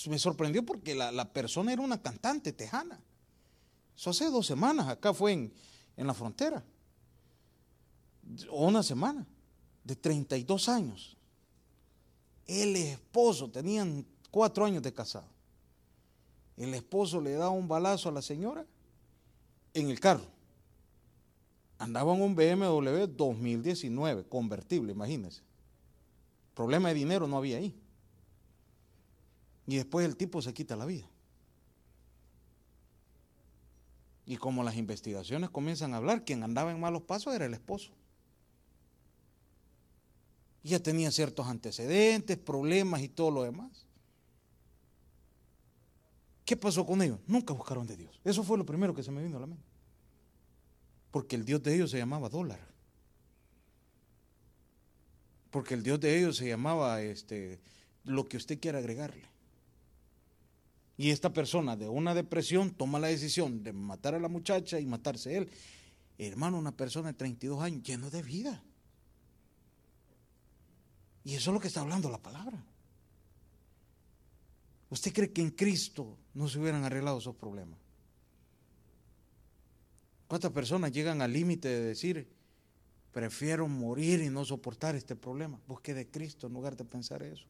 me 0.10 0.18
sorprendió 0.18 0.66
porque 0.66 0.96
la, 0.96 1.32
persona 1.32 1.72
era 1.72 1.84
una 1.84 2.02
cantante 2.02 2.52
tejana. 2.52 3.00
Eso 3.96 4.10
hace 4.10 4.26
dos 4.32 4.48
semanas, 4.48 4.88
acá 4.88 5.14
fue 5.14 5.34
en, 5.34 5.54
en 5.98 6.08
la 6.08 6.16
frontera. 6.16 6.66
Una 8.50 8.84
semana, 8.84 9.26
de 9.84 9.96
32 9.96 10.70
años. 10.70 11.18
El 12.48 12.76
esposo, 12.76 13.50
tenían 13.50 14.06
cuatro 14.30 14.66
años 14.66 14.84
de 14.84 14.94
casado. 14.94 15.28
El 16.58 16.74
esposo 16.74 17.20
le 17.20 17.32
da 17.32 17.50
un 17.50 17.68
balazo 17.68 18.10
a 18.10 18.12
la 18.12 18.22
señora 18.22 18.66
en 19.74 19.90
el 19.90 20.00
carro. 20.00 20.26
Andaba 21.80 22.14
en 22.14 22.22
un 22.22 22.36
BMW 22.36 23.08
2019, 23.08 24.26
convertible, 24.26 24.92
imagínense. 24.92 25.42
Problema 26.54 26.90
de 26.90 26.96
dinero 26.96 27.28
no 27.28 27.38
había 27.38 27.58
ahí. 27.58 27.74
Y 29.66 29.78
después 29.78 30.06
el 30.06 30.16
tipo 30.16 30.42
se 30.42 30.54
quita 30.54 30.76
la 30.76 30.86
vida. 30.86 31.10
Y 34.26 34.38
como 34.38 34.64
las 34.64 34.76
investigaciones 34.76 35.50
comienzan 35.50 35.94
a 35.94 35.98
hablar, 35.98 36.24
quien 36.24 36.44
andaba 36.44 36.72
en 36.72 36.80
malos 36.80 37.02
pasos 37.04 37.34
era 37.34 37.46
el 37.46 37.54
esposo. 37.54 37.92
Ya 40.64 40.80
tenía 40.80 41.12
ciertos 41.12 41.48
antecedentes, 41.48 42.38
problemas 42.38 43.02
y 43.02 43.10
todo 43.10 43.32
lo 43.32 43.44
demás. 43.44 43.86
¿Qué 46.46 46.56
pasó 46.56 46.86
con 46.86 47.02
ellos? 47.02 47.20
Nunca 47.28 47.54
buscaron 47.54 47.88
de 47.88 47.98
Dios. 47.98 48.20
Eso 48.24 48.44
fue 48.44 48.58
lo 48.58 48.66
primero 48.66 48.94
que 48.94 49.04
se 49.04 49.12
me 49.12 49.24
vino 49.24 49.38
a 49.38 49.42
la 49.42 49.48
mente. 49.48 49.66
Porque 51.10 51.36
el 51.36 51.46
Dios 51.46 51.64
de 51.64 51.76
ellos 51.76 51.92
se 51.92 51.98
llamaba 51.98 52.30
dólar 52.30 52.72
porque 55.52 55.74
el 55.74 55.84
Dios 55.84 56.00
de 56.00 56.18
ellos 56.18 56.38
se 56.38 56.48
llamaba 56.48 57.02
este, 57.04 57.60
lo 58.06 58.28
que 58.28 58.38
usted 58.38 58.60
quiera 58.60 58.80
agregarle. 58.80 59.30
Y 60.98 61.10
esta 61.10 61.34
persona 61.34 61.76
de 61.76 61.90
una 61.90 62.16
depresión 62.16 62.72
toma 62.72 63.00
la 63.00 63.08
decisión 63.08 63.64
de 63.64 63.74
matar 63.74 64.16
a 64.16 64.20
la 64.20 64.30
muchacha 64.30 64.80
y 64.80 64.86
matarse 64.86 65.38
él. 65.38 65.50
Hermano, 66.18 66.58
una 66.58 66.72
persona 66.72 67.10
de 67.10 67.16
32 67.16 67.62
años 67.62 67.84
lleno 67.84 68.10
de 68.10 68.22
vida. 68.22 68.64
Y 71.24 71.36
eso 71.36 71.52
es 71.52 71.54
lo 71.54 71.60
que 71.60 71.68
está 71.68 71.82
hablando 71.82 72.10
la 72.10 72.22
palabra. 72.22 72.64
¿Usted 74.90 75.14
cree 75.14 75.32
que 75.32 75.42
en 75.42 75.52
Cristo 75.52 76.18
no 76.34 76.48
se 76.48 76.60
hubieran 76.60 76.84
arreglado 76.84 77.20
esos 77.20 77.36
problemas? 77.36 77.80
¿Cuántas 80.28 80.52
personas 80.52 80.92
llegan 80.92 81.22
al 81.22 81.34
límite 81.34 81.68
de 81.68 81.82
decir, 81.82 82.28
Prefiero 83.12 83.68
morir 83.68 84.22
y 84.22 84.30
no 84.30 84.46
soportar 84.46 84.96
este 84.96 85.16
problema. 85.16 85.60
Busque 85.68 85.94
de 85.94 86.10
Cristo 86.10 86.48
en 86.48 86.54
lugar 86.54 86.78
de 86.78 86.86
pensar 86.86 87.22
eso. 87.24 87.46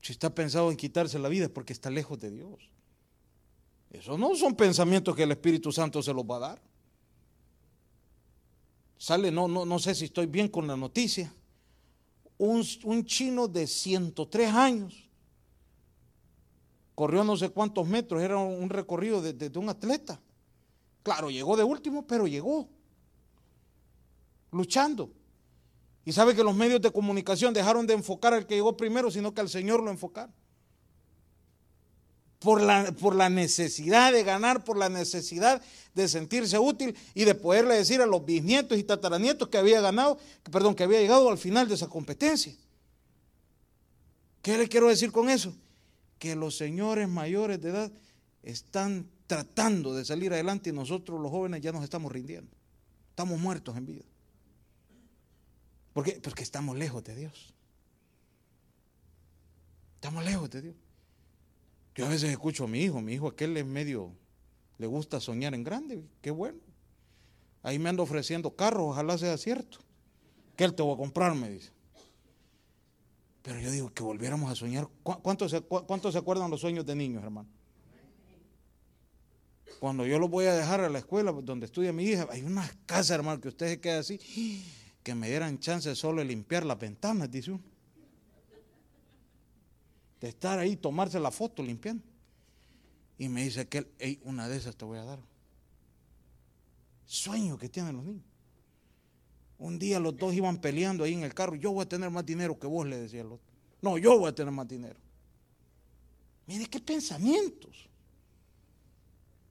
Si 0.00 0.12
está 0.12 0.32
pensado 0.34 0.70
en 0.70 0.76
quitarse 0.76 1.18
la 1.18 1.28
vida 1.28 1.44
es 1.44 1.50
porque 1.50 1.72
está 1.72 1.90
lejos 1.90 2.20
de 2.20 2.30
Dios. 2.30 2.70
Esos 3.90 4.18
no 4.18 4.34
son 4.36 4.54
pensamientos 4.54 5.14
que 5.14 5.24
el 5.24 5.32
Espíritu 5.32 5.72
Santo 5.72 6.02
se 6.02 6.14
los 6.14 6.24
va 6.24 6.36
a 6.36 6.40
dar. 6.40 6.62
Sale, 9.02 9.32
no, 9.32 9.48
no, 9.48 9.64
no 9.64 9.80
sé 9.80 9.96
si 9.96 10.04
estoy 10.04 10.26
bien 10.26 10.46
con 10.46 10.68
la 10.68 10.76
noticia. 10.76 11.34
Un, 12.38 12.64
un 12.84 13.04
chino 13.04 13.48
de 13.48 13.66
103 13.66 14.54
años 14.54 15.10
corrió 16.94 17.24
no 17.24 17.36
sé 17.36 17.48
cuántos 17.48 17.84
metros, 17.88 18.22
era 18.22 18.38
un 18.38 18.70
recorrido 18.70 19.20
de 19.20 19.58
un 19.58 19.68
atleta 19.68 20.20
Claro, 21.02 21.30
llegó 21.32 21.56
de 21.56 21.64
último, 21.64 22.06
pero 22.06 22.28
llegó. 22.28 22.68
Luchando. 24.52 25.10
Y 26.04 26.12
sabe 26.12 26.36
que 26.36 26.44
los 26.44 26.54
medios 26.54 26.80
de 26.80 26.92
comunicación 26.92 27.52
dejaron 27.52 27.88
de 27.88 27.94
enfocar 27.94 28.34
al 28.34 28.46
que 28.46 28.54
llegó 28.54 28.76
primero, 28.76 29.10
sino 29.10 29.34
que 29.34 29.40
al 29.40 29.48
Señor 29.48 29.82
lo 29.82 29.90
enfocaron. 29.90 30.32
Por 32.42 32.60
la, 32.60 32.90
por 32.92 33.14
la 33.14 33.28
necesidad 33.28 34.12
de 34.12 34.24
ganar, 34.24 34.64
por 34.64 34.76
la 34.76 34.88
necesidad 34.88 35.62
de 35.94 36.08
sentirse 36.08 36.58
útil 36.58 36.96
y 37.14 37.24
de 37.24 37.34
poderle 37.34 37.76
decir 37.76 38.00
a 38.00 38.06
los 38.06 38.24
bisnietos 38.24 38.78
y 38.78 38.82
tataranietos 38.82 39.48
que 39.48 39.58
había 39.58 39.80
ganado, 39.80 40.18
perdón, 40.50 40.74
que 40.74 40.82
había 40.82 41.00
llegado 41.00 41.28
al 41.28 41.38
final 41.38 41.68
de 41.68 41.74
esa 41.74 41.88
competencia. 41.88 42.54
¿Qué 44.42 44.58
le 44.58 44.68
quiero 44.68 44.88
decir 44.88 45.12
con 45.12 45.30
eso? 45.30 45.54
Que 46.18 46.34
los 46.34 46.56
señores 46.56 47.08
mayores 47.08 47.60
de 47.60 47.70
edad 47.70 47.92
están 48.42 49.08
tratando 49.26 49.94
de 49.94 50.04
salir 50.04 50.32
adelante 50.32 50.70
y 50.70 50.72
nosotros 50.72 51.20
los 51.20 51.30
jóvenes 51.30 51.60
ya 51.60 51.70
nos 51.72 51.84
estamos 51.84 52.10
rindiendo. 52.10 52.50
Estamos 53.10 53.38
muertos 53.38 53.76
en 53.76 53.86
vida. 53.86 54.04
¿Por 55.92 56.04
qué? 56.04 56.12
Porque 56.22 56.42
estamos 56.42 56.76
lejos 56.76 57.04
de 57.04 57.14
Dios. 57.14 57.54
Estamos 59.94 60.24
lejos 60.24 60.50
de 60.50 60.62
Dios. 60.62 60.76
Yo 61.94 62.06
a 62.06 62.08
veces 62.08 62.30
escucho 62.30 62.64
a 62.64 62.68
mi 62.68 62.80
hijo, 62.80 63.00
mi 63.00 63.14
hijo 63.14 63.28
aquel 63.28 63.56
es 63.56 63.66
medio, 63.66 64.12
le 64.78 64.86
gusta 64.86 65.20
soñar 65.20 65.54
en 65.54 65.62
grande, 65.62 66.04
qué 66.20 66.30
bueno. 66.30 66.58
Ahí 67.62 67.78
me 67.78 67.90
ando 67.90 68.02
ofreciendo 68.02 68.56
carros, 68.56 68.88
ojalá 68.88 69.18
sea 69.18 69.36
cierto. 69.36 69.78
Que 70.56 70.64
él 70.64 70.74
te 70.74 70.82
va 70.82 70.94
a 70.94 70.96
comprar, 70.96 71.34
me 71.34 71.48
dice. 71.50 71.70
Pero 73.42 73.60
yo 73.60 73.70
digo 73.70 73.92
que 73.92 74.02
volviéramos 74.02 74.50
a 74.50 74.54
soñar. 74.54 74.88
¿Cuántos 75.02 75.50
se 75.50 76.18
acuerdan 76.18 76.50
los 76.50 76.60
sueños 76.60 76.86
de 76.86 76.94
niños, 76.94 77.22
hermano? 77.22 77.48
Cuando 79.80 80.06
yo 80.06 80.18
lo 80.18 80.28
voy 80.28 80.46
a 80.46 80.54
dejar 80.54 80.80
a 80.80 80.88
la 80.88 80.98
escuela 80.98 81.32
donde 81.32 81.66
estudia 81.66 81.92
mi 81.92 82.04
hija, 82.04 82.26
hay 82.30 82.42
unas 82.42 82.72
casas, 82.86 83.10
hermano, 83.10 83.40
que 83.40 83.48
usted 83.48 83.68
se 83.68 83.80
queda 83.80 83.98
así, 83.98 84.64
que 85.02 85.14
me 85.14 85.28
dieran 85.28 85.58
chance 85.58 85.94
solo 85.96 86.20
de 86.20 86.26
limpiar 86.26 86.64
las 86.64 86.78
ventanas, 86.78 87.30
dice 87.30 87.50
uno. 87.52 87.71
De 90.22 90.28
estar 90.28 90.56
ahí, 90.60 90.76
tomarse 90.76 91.18
la 91.18 91.32
foto 91.32 91.64
limpiando. 91.64 92.04
Y 93.18 93.28
me 93.28 93.42
dice 93.42 93.66
que 93.66 93.92
hey, 93.98 94.20
una 94.22 94.48
de 94.48 94.56
esas 94.56 94.76
te 94.76 94.84
voy 94.84 94.98
a 94.98 95.04
dar. 95.04 95.18
Sueño 97.04 97.58
que 97.58 97.68
tienen 97.68 97.96
los 97.96 98.04
niños. 98.04 98.24
Un 99.58 99.80
día 99.80 99.98
los 99.98 100.16
dos 100.16 100.32
iban 100.32 100.60
peleando 100.60 101.02
ahí 101.02 101.14
en 101.14 101.24
el 101.24 101.34
carro. 101.34 101.56
Yo 101.56 101.72
voy 101.72 101.82
a 101.82 101.88
tener 101.88 102.08
más 102.10 102.24
dinero 102.24 102.56
que 102.56 102.68
vos, 102.68 102.86
le 102.86 102.98
decía 102.98 103.22
el 103.22 103.32
otro. 103.32 103.46
No, 103.80 103.98
yo 103.98 104.16
voy 104.16 104.28
a 104.28 104.34
tener 104.34 104.52
más 104.52 104.68
dinero. 104.68 104.98
Mire 106.46 106.66
qué 106.66 106.78
pensamientos. 106.78 107.88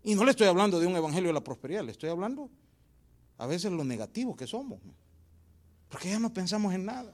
Y 0.03 0.15
no 0.15 0.23
le 0.23 0.31
estoy 0.31 0.47
hablando 0.47 0.79
de 0.79 0.87
un 0.87 0.95
evangelio 0.95 1.27
de 1.27 1.33
la 1.33 1.43
prosperidad, 1.43 1.83
le 1.83 1.91
estoy 1.91 2.09
hablando 2.09 2.49
a 3.37 3.45
veces 3.45 3.73
lo 3.73 3.83
negativo 3.83 4.37
que 4.37 4.47
somos. 4.47 4.79
Porque 5.89 6.09
ya 6.09 6.19
no 6.19 6.33
pensamos 6.33 6.73
en 6.73 6.85
nada. 6.85 7.13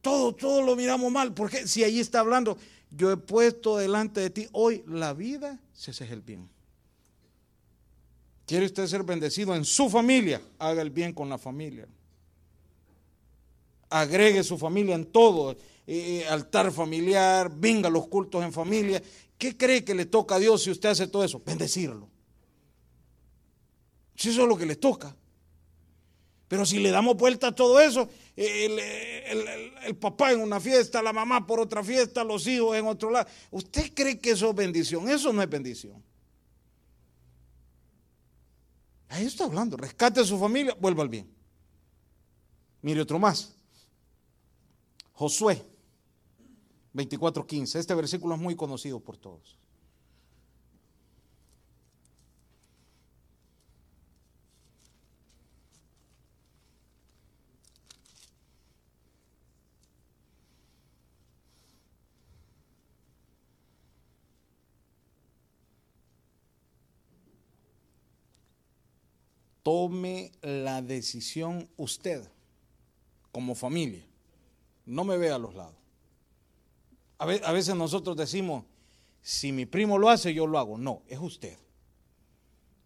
Todo, 0.00 0.34
todo 0.34 0.62
lo 0.62 0.76
miramos 0.76 1.10
mal. 1.10 1.34
Porque 1.34 1.66
si 1.66 1.84
ahí 1.84 2.00
está 2.00 2.20
hablando, 2.20 2.56
yo 2.90 3.10
he 3.10 3.16
puesto 3.16 3.76
delante 3.76 4.20
de 4.20 4.30
ti 4.30 4.48
hoy 4.52 4.82
la 4.86 5.12
vida, 5.12 5.58
si 5.74 5.90
ese 5.90 6.04
es 6.04 6.10
el 6.10 6.22
bien. 6.22 6.48
¿Quiere 8.46 8.64
usted 8.64 8.86
ser 8.86 9.02
bendecido 9.02 9.54
en 9.54 9.64
su 9.64 9.90
familia? 9.90 10.40
Haga 10.58 10.80
el 10.80 10.90
bien 10.90 11.12
con 11.12 11.28
la 11.28 11.36
familia. 11.36 11.86
Agregue 13.90 14.42
su 14.42 14.56
familia 14.56 14.94
en 14.94 15.04
todo. 15.04 15.54
Eh, 15.86 16.26
altar 16.28 16.72
familiar, 16.72 17.50
venga 17.54 17.90
los 17.90 18.08
cultos 18.08 18.42
en 18.42 18.52
familia. 18.52 19.02
¿Qué 19.36 19.56
cree 19.56 19.84
que 19.84 19.94
le 19.94 20.06
toca 20.06 20.36
a 20.36 20.38
Dios 20.38 20.62
si 20.62 20.70
usted 20.70 20.88
hace 20.88 21.06
todo 21.08 21.24
eso? 21.24 21.42
Bendecirlo. 21.44 22.08
Si 24.16 24.30
eso 24.30 24.42
es 24.42 24.48
lo 24.48 24.56
que 24.56 24.66
le 24.66 24.76
toca. 24.76 25.14
Pero 26.48 26.64
si 26.64 26.78
le 26.78 26.90
damos 26.90 27.16
vuelta 27.16 27.48
a 27.48 27.54
todo 27.54 27.78
eso, 27.78 28.08
el, 28.34 29.96
papá 30.00 30.32
en 30.32 30.40
una 30.40 30.58
fiesta, 30.58 31.02
la 31.02 31.12
mamá 31.12 31.46
por 31.46 31.60
otra 31.60 31.84
fiesta, 31.84 32.24
los 32.24 32.46
hijos 32.46 32.74
en 32.76 32.86
otro 32.86 33.10
lado, 33.10 33.28
¿usted 33.50 33.92
cree 33.94 34.18
que 34.18 34.30
eso 34.30 34.48
es 34.50 34.56
bendición? 34.56 35.08
Eso 35.10 35.32
no 35.32 35.42
es 35.42 35.48
bendición. 35.48 36.02
Ahí 39.10 39.26
está 39.26 39.44
hablando, 39.44 39.76
rescate 39.76 40.20
a 40.20 40.24
su 40.24 40.38
familia, 40.38 40.74
vuelva 40.80 41.02
al 41.02 41.08
bien. 41.10 41.30
Mire 42.80 43.02
otro 43.02 43.18
más. 43.18 43.54
Josué 45.12 45.62
24:15. 46.94 47.78
Este 47.78 47.94
versículo 47.94 48.34
es 48.36 48.40
muy 48.40 48.56
conocido 48.56 49.00
por 49.00 49.16
todos. 49.16 49.58
Tome 69.68 70.32
la 70.40 70.80
decisión 70.80 71.68
usted 71.76 72.26
como 73.30 73.54
familia. 73.54 74.02
No 74.86 75.04
me 75.04 75.18
vea 75.18 75.34
a 75.34 75.38
los 75.38 75.54
lados. 75.54 75.74
A 77.18 77.52
veces 77.52 77.74
nosotros 77.74 78.16
decimos, 78.16 78.64
si 79.20 79.52
mi 79.52 79.66
primo 79.66 79.98
lo 79.98 80.08
hace, 80.08 80.32
yo 80.32 80.46
lo 80.46 80.58
hago. 80.58 80.78
No, 80.78 81.02
es 81.06 81.18
usted. 81.18 81.58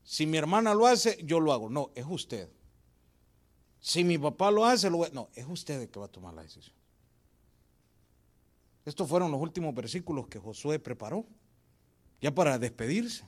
Si 0.02 0.26
mi 0.26 0.38
hermana 0.38 0.74
lo 0.74 0.88
hace, 0.88 1.22
yo 1.22 1.38
lo 1.38 1.52
hago. 1.52 1.70
No, 1.70 1.92
es 1.94 2.04
usted. 2.04 2.50
Si 3.78 4.02
mi 4.02 4.18
papá 4.18 4.50
lo 4.50 4.64
hace, 4.64 4.90
lo 4.90 5.08
no, 5.10 5.28
es 5.36 5.46
usted 5.46 5.82
el 5.82 5.88
que 5.88 6.00
va 6.00 6.06
a 6.06 6.12
tomar 6.12 6.34
la 6.34 6.42
decisión. 6.42 6.74
Estos 8.84 9.08
fueron 9.08 9.30
los 9.30 9.40
últimos 9.40 9.72
versículos 9.72 10.26
que 10.26 10.40
Josué 10.40 10.80
preparó, 10.80 11.26
ya 12.20 12.34
para 12.34 12.58
despedirse. 12.58 13.24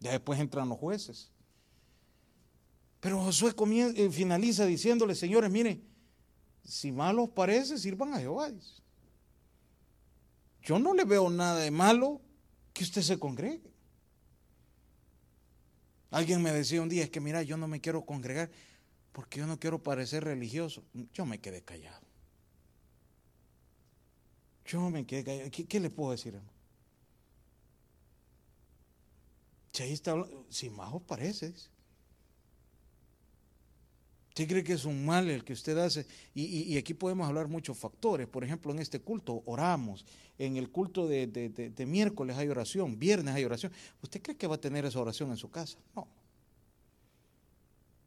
Ya 0.00 0.10
después 0.10 0.40
entran 0.40 0.68
los 0.68 0.78
jueces. 0.78 1.30
Pero 3.06 3.22
Josué 3.22 3.54
eh, 3.94 4.10
finaliza 4.10 4.66
diciéndole, 4.66 5.14
señores, 5.14 5.48
miren, 5.48 5.80
si 6.64 6.90
mal 6.90 7.16
os 7.20 7.30
parece, 7.30 7.78
sirvan 7.78 8.12
a 8.12 8.18
Jehová. 8.18 8.50
Yo 10.60 10.80
no 10.80 10.92
le 10.92 11.04
veo 11.04 11.30
nada 11.30 11.60
de 11.60 11.70
malo 11.70 12.20
que 12.72 12.82
usted 12.82 13.02
se 13.02 13.16
congregue. 13.16 13.70
Alguien 16.10 16.42
me 16.42 16.50
decía 16.50 16.82
un 16.82 16.88
día, 16.88 17.04
es 17.04 17.10
que 17.10 17.20
mira, 17.20 17.44
yo 17.44 17.56
no 17.56 17.68
me 17.68 17.80
quiero 17.80 18.04
congregar 18.04 18.50
porque 19.12 19.38
yo 19.38 19.46
no 19.46 19.60
quiero 19.60 19.80
parecer 19.80 20.24
religioso. 20.24 20.82
Yo 21.12 21.24
me 21.26 21.38
quedé 21.38 21.62
callado. 21.62 22.04
Yo 24.64 24.90
me 24.90 25.06
quedé 25.06 25.22
callado. 25.22 25.50
¿Qué, 25.52 25.78
le 25.78 25.90
puedo 25.90 26.10
decir? 26.10 26.40
Si 29.70 29.84
ahí 29.84 29.92
está, 29.92 30.16
si 30.48 30.72
os 30.76 31.02
parece. 31.02 31.54
¿Usted 34.36 34.48
cree 34.48 34.62
que 34.62 34.74
es 34.74 34.84
un 34.84 35.06
mal 35.06 35.30
el 35.30 35.44
que 35.44 35.54
usted 35.54 35.78
hace? 35.78 36.06
Y, 36.34 36.76
aquí 36.76 36.92
podemos 36.92 37.26
hablar 37.26 37.48
muchos 37.48 37.78
factores. 37.78 38.26
Por 38.26 38.44
ejemplo, 38.44 38.70
en 38.70 38.80
este 38.80 39.00
culto 39.00 39.42
oramos. 39.46 40.04
En 40.36 40.58
el 40.58 40.68
culto 40.68 41.08
de, 41.08 41.86
miércoles 41.86 42.36
hay 42.36 42.46
oración, 42.48 42.98
viernes 42.98 43.34
hay 43.34 43.46
oración. 43.46 43.72
¿Usted 44.02 44.20
cree 44.20 44.36
que 44.36 44.46
va 44.46 44.56
a 44.56 44.60
tener 44.60 44.84
esa 44.84 45.00
oración 45.00 45.30
en 45.30 45.38
su 45.38 45.50
casa? 45.50 45.78
No. 45.94 46.06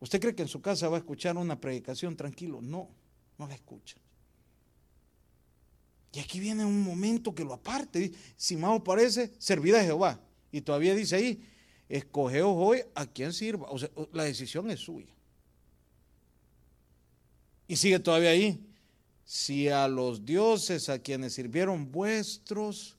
¿Usted 0.01 0.21
cree 0.21 0.35
que 0.35 0.43
en 0.43 0.47
su 0.47 0.61
casa 0.61 0.87
va 0.87 0.97
a 0.97 0.99
escuchar 0.99 1.35
una 1.35 1.59
predicación 1.59 2.15
tranquilo? 2.15 2.61
No, 2.61 2.89
no 3.39 3.47
la 3.47 3.55
escucha. 3.55 3.97
Y 6.13 6.19
aquí 6.19 6.39
viene 6.39 6.63
un 6.63 6.83
momento 6.83 7.33
que 7.33 7.43
lo 7.43 7.55
aparte. 7.55 8.11
Si 8.35 8.55
más 8.55 8.79
parece, 8.81 9.31
servirá 9.39 9.79
a 9.79 9.83
Jehová. 9.83 10.21
Y 10.51 10.61
todavía 10.61 10.93
dice 10.93 11.15
ahí, 11.15 11.43
escogeos 11.89 12.53
hoy 12.55 12.83
a 12.93 13.07
quien 13.07 13.33
sirva. 13.33 13.67
O 13.71 13.79
sea, 13.79 13.89
la 14.13 14.25
decisión 14.25 14.69
es 14.69 14.79
suya. 14.81 15.15
Y 17.69 17.75
sigue 17.75 17.99
todavía 17.99 18.31
ahí. 18.31 18.59
Si 19.23 19.69
a 19.69 19.87
los 19.87 20.25
dioses 20.25 20.89
a 20.89 20.97
quienes 20.97 21.33
sirvieron 21.33 21.91
vuestros 21.91 22.97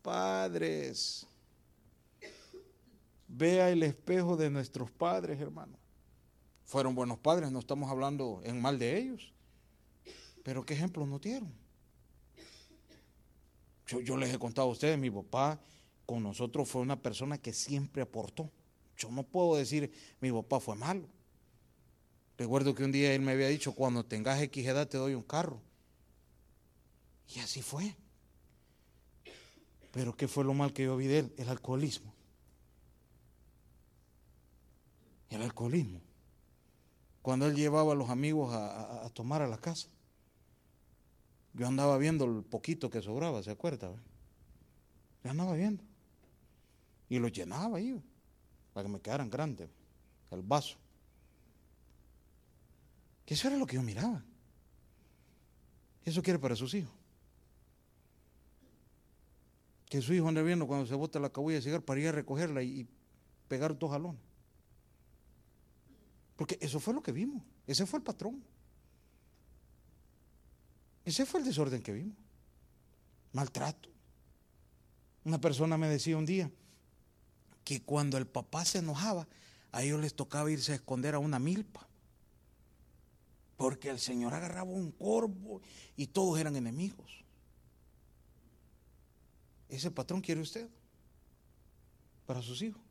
padres, 0.00 1.26
vea 3.28 3.68
el 3.68 3.82
espejo 3.82 4.38
de 4.38 4.48
nuestros 4.48 4.90
padres, 4.90 5.38
hermano. 5.38 5.76
Fueron 6.64 6.94
buenos 6.94 7.18
padres, 7.18 7.52
no 7.52 7.58
estamos 7.58 7.90
hablando 7.90 8.40
en 8.44 8.62
mal 8.62 8.78
de 8.78 8.96
ellos. 8.96 9.30
Pero 10.42 10.64
¿qué 10.64 10.72
ejemplos 10.72 11.06
no 11.06 11.18
dieron? 11.18 11.52
Yo, 13.86 14.00
yo, 14.00 14.16
les 14.16 14.32
he 14.32 14.38
contado 14.38 14.68
a 14.68 14.70
ustedes, 14.70 14.98
mi 14.98 15.10
papá 15.10 15.60
con 16.06 16.22
nosotros 16.22 16.66
fue 16.66 16.80
una 16.80 16.98
persona 16.98 17.36
que 17.36 17.52
siempre 17.52 18.00
aportó. 18.00 18.50
Yo 18.96 19.10
no 19.10 19.22
puedo 19.22 19.56
decir 19.56 19.92
mi 20.18 20.32
papá 20.32 20.60
fue 20.60 20.76
malo. 20.76 21.06
Recuerdo 22.42 22.74
que 22.74 22.82
un 22.82 22.90
día 22.90 23.14
él 23.14 23.22
me 23.22 23.30
había 23.30 23.46
dicho, 23.46 23.72
cuando 23.72 24.04
tengas 24.04 24.42
X 24.42 24.66
edad 24.66 24.88
te 24.88 24.98
doy 24.98 25.14
un 25.14 25.22
carro. 25.22 25.62
Y 27.28 27.38
así 27.38 27.62
fue. 27.62 27.94
Pero 29.92 30.16
¿qué 30.16 30.26
fue 30.26 30.42
lo 30.42 30.52
mal 30.52 30.72
que 30.72 30.82
yo 30.82 30.96
vi 30.96 31.06
de 31.06 31.20
él? 31.20 31.32
El 31.36 31.48
alcoholismo. 31.48 32.12
El 35.30 35.42
alcoholismo. 35.42 36.00
Cuando 37.22 37.46
él 37.46 37.54
llevaba 37.54 37.92
a 37.92 37.94
los 37.94 38.10
amigos 38.10 38.52
a, 38.52 39.08
tomar 39.14 39.40
a 39.42 39.46
la 39.46 39.58
casa. 39.58 39.86
Yo 41.54 41.68
andaba 41.68 41.96
viendo 41.96 42.24
el 42.24 42.42
poquito 42.42 42.90
que 42.90 43.02
sobraba, 43.02 43.40
¿se 43.44 43.52
acuerda? 43.52 43.94
Yo 45.22 45.30
andaba 45.30 45.52
viendo. 45.52 45.84
Y 47.08 47.20
lo 47.20 47.28
llenaba 47.28 47.76
ahí, 47.76 48.02
para 48.72 48.88
que 48.88 48.92
me 48.92 49.00
quedaran 49.00 49.30
grandes, 49.30 49.70
el 50.32 50.42
vaso. 50.42 50.81
Que 53.24 53.34
eso 53.34 53.48
era 53.48 53.56
lo 53.56 53.66
que 53.66 53.76
yo 53.76 53.82
miraba. 53.82 54.24
Eso 56.04 56.22
quiere 56.22 56.38
para 56.38 56.56
sus 56.56 56.74
hijos. 56.74 56.92
Que 59.88 60.00
su 60.00 60.14
hijo 60.14 60.28
ande 60.28 60.42
viendo 60.42 60.66
cuando 60.66 60.86
se 60.86 60.94
bota 60.94 61.20
la 61.20 61.30
cabulla 61.30 61.56
de 61.56 61.62
cigarro 61.62 61.84
para 61.84 62.00
ir 62.00 62.08
a 62.08 62.12
recogerla 62.12 62.62
y, 62.62 62.88
pegar 63.46 63.78
dos 63.78 63.90
jalones. 63.90 64.22
Porque 66.36 66.56
eso 66.60 66.80
fue 66.80 66.94
lo 66.94 67.02
que 67.02 67.12
vimos. 67.12 67.42
Ese 67.66 67.84
fue 67.84 67.98
el 67.98 68.02
patrón. 68.02 68.42
Ese 71.04 71.26
fue 71.26 71.40
el 71.40 71.46
desorden 71.46 71.82
que 71.82 71.92
vimos. 71.92 72.16
Maltrato. 73.32 73.90
Una 75.24 75.38
persona 75.38 75.76
me 75.76 75.88
decía 75.88 76.16
un 76.16 76.24
día 76.24 76.50
que 77.64 77.82
cuando 77.82 78.16
el 78.16 78.26
papá 78.26 78.64
se 78.64 78.78
enojaba, 78.78 79.28
a 79.70 79.82
ellos 79.82 80.00
les 80.00 80.14
tocaba 80.14 80.50
irse 80.50 80.72
a 80.72 80.76
esconder 80.76 81.14
a 81.14 81.18
una 81.18 81.38
milpa. 81.38 81.86
Porque 83.56 83.90
el 83.90 83.98
Señor 83.98 84.34
agarraba 84.34 84.70
un 84.70 84.90
corvo 84.92 85.60
y 85.96 86.06
todos 86.06 86.38
eran 86.38 86.56
enemigos. 86.56 87.24
¿Ese 89.68 89.90
patrón 89.90 90.20
quiere 90.20 90.40
usted? 90.40 90.68
Para 92.26 92.42
sus 92.42 92.60
hijos. 92.62 92.82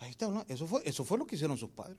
Ahí 0.00 0.10
está, 0.10 0.44
eso 0.48 0.66
fue, 0.66 0.82
eso 0.84 1.04
fue 1.04 1.16
lo 1.16 1.26
que 1.26 1.36
hicieron 1.36 1.56
sus 1.56 1.70
padres. 1.70 1.98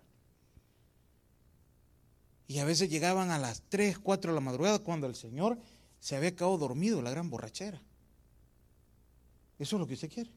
Y 2.48 2.60
a 2.60 2.66
veces 2.66 2.90
llegaban 2.90 3.32
a 3.32 3.40
las 3.40 3.64
3, 3.70 4.00
4 4.00 4.32
de 4.32 4.36
la 4.36 4.42
madrugada 4.42 4.80
cuando 4.80 5.08
el 5.08 5.16
Señor 5.16 5.58
se 6.00 6.18
había 6.18 6.36
quedado 6.36 6.58
dormido 6.58 7.00
en 7.00 7.06
la 7.06 7.12
gran 7.12 7.30
borrachera. 7.30 7.82
Eso 9.58 9.76
es 9.78 9.80
lo 9.80 9.88
que 9.88 9.94
usted 9.94 10.12
quiere. 10.12 10.30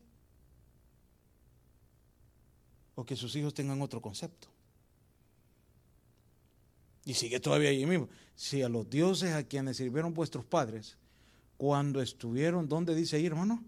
O 2.94 3.04
que 3.04 3.16
sus 3.16 3.34
hijos 3.34 3.52
tengan 3.52 3.82
otro 3.82 4.00
concepto. 4.00 4.48
Y 7.06 7.14
sigue 7.14 7.38
todavía 7.40 7.70
ahí 7.70 7.86
mismo. 7.86 8.08
Si 8.34 8.60
a 8.62 8.68
los 8.68 8.90
dioses 8.90 9.32
a 9.32 9.44
quienes 9.44 9.76
sirvieron 9.76 10.12
vuestros 10.12 10.44
padres, 10.44 10.98
cuando 11.56 12.02
estuvieron, 12.02 12.68
¿dónde 12.68 12.96
dice 12.96 13.16
ahí, 13.16 13.24
hermano? 13.24 13.64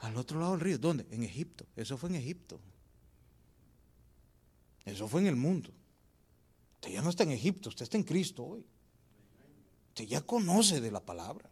Al 0.00 0.16
otro 0.18 0.38
lado 0.38 0.52
del 0.52 0.60
río. 0.60 0.78
¿Dónde? 0.78 1.06
En 1.10 1.22
Egipto. 1.24 1.64
Eso 1.74 1.96
fue 1.96 2.10
en 2.10 2.16
Egipto. 2.16 2.60
Eso 4.84 5.08
fue 5.08 5.22
en 5.22 5.26
el 5.26 5.36
mundo. 5.36 5.70
Usted 6.74 6.92
ya 6.92 7.02
no 7.02 7.08
está 7.08 7.24
en 7.24 7.30
Egipto, 7.30 7.70
usted 7.70 7.84
está 7.84 7.96
en 7.96 8.04
Cristo 8.04 8.44
hoy. 8.44 8.64
Usted 9.88 10.04
ya 10.04 10.20
conoce 10.20 10.80
de 10.82 10.90
la 10.90 11.00
palabra. 11.00 11.50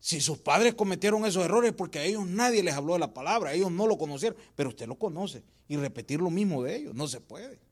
Si 0.00 0.20
sus 0.20 0.38
padres 0.38 0.74
cometieron 0.74 1.24
esos 1.24 1.44
errores 1.44 1.72
porque 1.72 2.00
a 2.00 2.04
ellos 2.04 2.26
nadie 2.26 2.62
les 2.64 2.74
habló 2.74 2.94
de 2.94 2.98
la 2.98 3.14
palabra, 3.14 3.54
ellos 3.54 3.70
no 3.70 3.86
lo 3.86 3.96
conocieron, 3.96 4.36
pero 4.56 4.70
usted 4.70 4.88
lo 4.88 4.96
conoce 4.96 5.44
y 5.68 5.76
repetir 5.76 6.20
lo 6.20 6.30
mismo 6.30 6.64
de 6.64 6.76
ellos, 6.76 6.94
no 6.94 7.06
se 7.06 7.20
puede. 7.20 7.65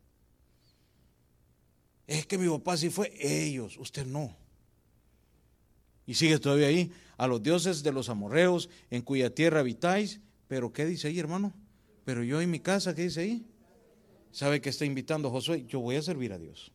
Es 2.06 2.26
que 2.26 2.36
mi 2.36 2.48
papá 2.48 2.76
sí 2.76 2.90
fue, 2.90 3.12
ellos, 3.20 3.76
usted 3.78 4.06
no. 4.06 4.36
Y 6.06 6.14
sigue 6.14 6.38
todavía 6.38 6.66
ahí, 6.66 6.92
a 7.16 7.26
los 7.26 7.42
dioses 7.42 7.82
de 7.82 7.92
los 7.92 8.08
amorreos 8.08 8.68
en 8.90 9.02
cuya 9.02 9.34
tierra 9.34 9.60
habitáis, 9.60 10.20
pero 10.48 10.72
¿qué 10.72 10.84
dice 10.84 11.08
ahí, 11.08 11.18
hermano? 11.18 11.52
Pero 12.04 12.22
yo 12.22 12.40
en 12.40 12.50
mi 12.50 12.60
casa, 12.60 12.94
¿qué 12.94 13.02
dice 13.02 13.20
ahí? 13.20 13.46
¿Sabe 14.30 14.60
que 14.60 14.68
está 14.68 14.84
invitando 14.84 15.30
Josué? 15.30 15.64
Yo 15.66 15.80
voy 15.80 15.96
a 15.96 16.02
servir 16.02 16.32
a 16.32 16.38
Dios. 16.38 16.72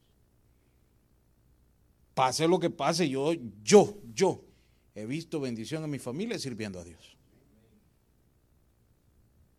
Pase 2.14 2.48
lo 2.48 2.60
que 2.60 2.70
pase, 2.70 3.08
yo, 3.08 3.34
yo, 3.64 3.98
yo 4.14 4.44
he 4.96 5.06
visto 5.06 5.40
bendición 5.40 5.84
en 5.84 5.92
mi 5.92 6.00
familia 6.00 6.40
sirviendo 6.40 6.80
a 6.80 6.84
Dios. 6.84 7.16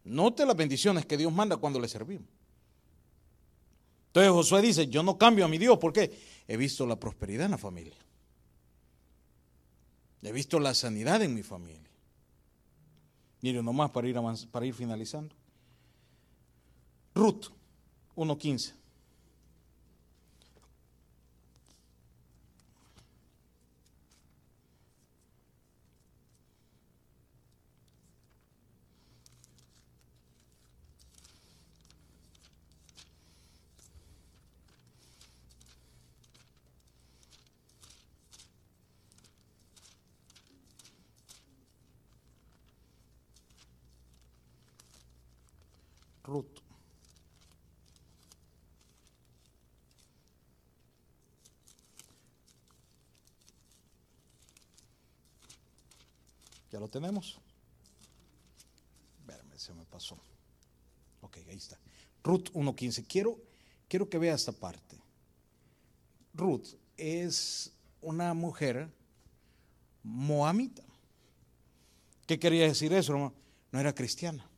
Note 0.04 0.44
las 0.44 0.56
bendiciones 0.56 1.06
que 1.06 1.16
Dios 1.16 1.33
manda 1.33 1.56
cuando 1.56 1.78
le 1.78 1.88
servimos. 1.88 2.39
Entonces 4.11 4.33
Josué 4.33 4.61
dice, 4.62 4.88
yo 4.88 5.05
no 5.05 5.16
cambio 5.16 5.44
a 5.44 5.49
mi 5.49 5.57
Dios, 5.57 5.79
porque 5.79 6.12
he 6.49 6.57
visto 6.57 6.85
la 6.85 6.96
prosperidad 6.96 7.44
en 7.44 7.53
la 7.53 7.59
familia. 7.59 7.94
He 10.23 10.33
visto 10.33 10.59
la 10.59 10.75
sanidad 10.75 11.23
en 11.23 11.33
mi 11.33 11.44
familia. 11.44 11.88
Mire, 13.40 13.62
nomás 13.62 13.92
para 13.92 14.09
ir, 14.09 14.16
para 14.51 14.66
ir 14.66 14.75
finalizando. 14.75 15.35
Ruth 17.14 17.46
1.15. 18.16 18.81
Ruth. 46.31 46.61
¿Ya 56.70 56.79
lo 56.79 56.80
tenemos? 56.90 57.40
Verme, 59.26 59.59
se 59.59 59.72
me 59.72 59.85
pasó. 59.87 60.18
Ok, 61.20 61.38
ahí 61.48 61.57
está. 61.57 61.79
Ruth 62.22 62.50
1.15. 62.53 63.07
Quiero, 63.07 63.38
quiero 63.88 64.09
que 64.09 64.18
vea 64.18 64.35
esta 64.35 64.53
parte. 64.53 64.98
Ruth 66.35 66.74
es 66.96 67.72
una 68.00 68.35
mujer 68.35 68.90
moamita. 70.03 70.83
¿Qué 72.26 72.38
quería 72.38 72.64
decir 72.64 72.92
eso, 72.92 73.12
hermano? 73.12 73.35
No 73.72 73.81
era 73.81 73.94
cristiana. 73.94 74.48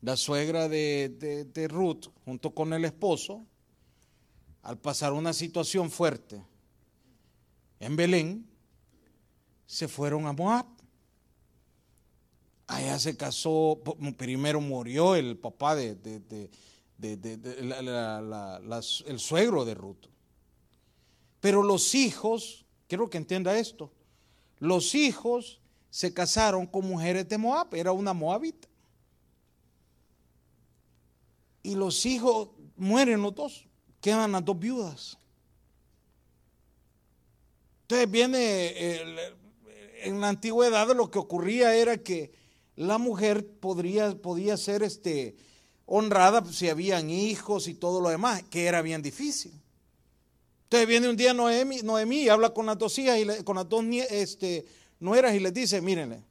La 0.00 0.16
suegra 0.16 0.68
de, 0.68 1.46
de, 1.52 1.68
Ruth, 1.68 2.06
junto 2.24 2.54
con 2.54 2.72
el 2.72 2.84
esposo, 2.84 3.44
al 4.62 4.78
pasar 4.78 5.12
una 5.12 5.32
situación 5.32 5.90
fuerte 5.90 6.42
en 7.80 7.96
Belén, 7.96 8.49
se 9.70 9.86
fueron 9.86 10.26
a 10.26 10.32
Moab. 10.32 10.66
Allá 12.66 12.98
se 12.98 13.16
casó, 13.16 13.80
primero 14.16 14.60
murió 14.60 15.14
el 15.14 15.38
papá 15.38 15.76
de, 15.76 15.96
el 19.06 19.18
suegro 19.20 19.64
de 19.64 19.74
Ruth. 19.74 20.06
Pero 21.38 21.62
los 21.62 21.94
hijos, 21.94 22.66
quiero 22.88 23.08
que 23.08 23.18
entienda 23.18 23.56
esto, 23.56 23.92
los 24.58 24.96
hijos 24.96 25.60
se 25.88 26.12
casaron 26.12 26.66
con 26.66 26.88
mujeres 26.88 27.28
de 27.28 27.38
Moab, 27.38 27.72
era 27.72 27.92
una 27.92 28.12
moabita. 28.12 28.66
Y 31.62 31.76
los 31.76 32.04
hijos 32.06 32.48
mueren 32.74 33.22
los 33.22 33.36
dos, 33.36 33.66
quedan 34.00 34.32
las 34.32 34.44
dos 34.44 34.58
viudas. 34.58 35.16
Entonces 37.82 38.10
viene, 38.10 39.34
en 40.02 40.20
la 40.20 40.28
antigüedad 40.28 40.94
lo 40.94 41.10
que 41.10 41.18
ocurría 41.18 41.74
era 41.74 41.98
que 41.98 42.32
la 42.76 42.98
mujer 42.98 43.46
podría, 43.46 44.16
podía 44.16 44.56
ser 44.56 44.82
este, 44.82 45.36
honrada 45.86 46.44
si 46.44 46.68
habían 46.68 47.10
hijos 47.10 47.68
y 47.68 47.74
todo 47.74 48.00
lo 48.00 48.08
demás, 48.08 48.42
que 48.44 48.66
era 48.66 48.80
bien 48.80 49.02
difícil. 49.02 49.52
Entonces 50.64 50.88
viene 50.88 51.08
un 51.08 51.16
día 51.16 51.34
Noemí, 51.34 51.82
Noemí 51.82 52.22
y 52.22 52.28
habla 52.28 52.50
con 52.50 52.66
las 52.66 52.78
dos 52.78 52.96
hijas, 52.98 53.18
y 53.18 53.44
con 53.44 53.56
las 53.56 53.68
dos 53.68 53.84
este, 54.10 54.64
nueras 55.00 55.34
y 55.34 55.40
les 55.40 55.52
dice, 55.52 55.80
mírenle, 55.80 56.22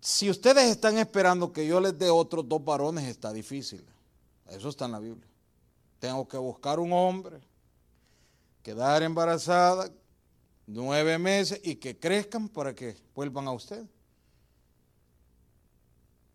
si 0.00 0.30
ustedes 0.30 0.64
están 0.64 0.96
esperando 0.96 1.52
que 1.52 1.66
yo 1.66 1.80
les 1.80 1.98
dé 1.98 2.08
otros 2.08 2.48
dos 2.48 2.64
varones, 2.64 3.04
está 3.04 3.32
difícil. 3.32 3.84
Eso 4.48 4.70
está 4.70 4.86
en 4.86 4.92
la 4.92 5.00
Biblia. 5.00 5.28
Tengo 5.98 6.26
que 6.26 6.38
buscar 6.38 6.80
un 6.80 6.92
hombre, 6.92 7.38
quedar 8.62 9.02
embarazada 9.02 9.90
nueve 10.68 11.18
meses 11.18 11.60
y 11.64 11.76
que 11.76 11.98
crezcan 11.98 12.48
para 12.48 12.74
que 12.74 12.96
vuelvan 13.14 13.48
a 13.48 13.52
usted. 13.52 13.84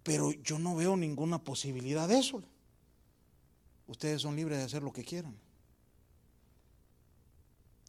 Pero 0.02 0.32
yo 0.32 0.60
no 0.60 0.76
veo 0.76 0.98
ninguna 0.98 1.41
posibilidad 1.41 2.08
de 2.08 2.19
eso. 2.19 2.43
Ustedes 3.88 4.22
son 4.22 4.36
libres 4.36 4.58
de 4.58 4.65
hacer 4.65 4.84
lo 4.84 4.91
que 4.91 5.04
quieran. 5.04 5.36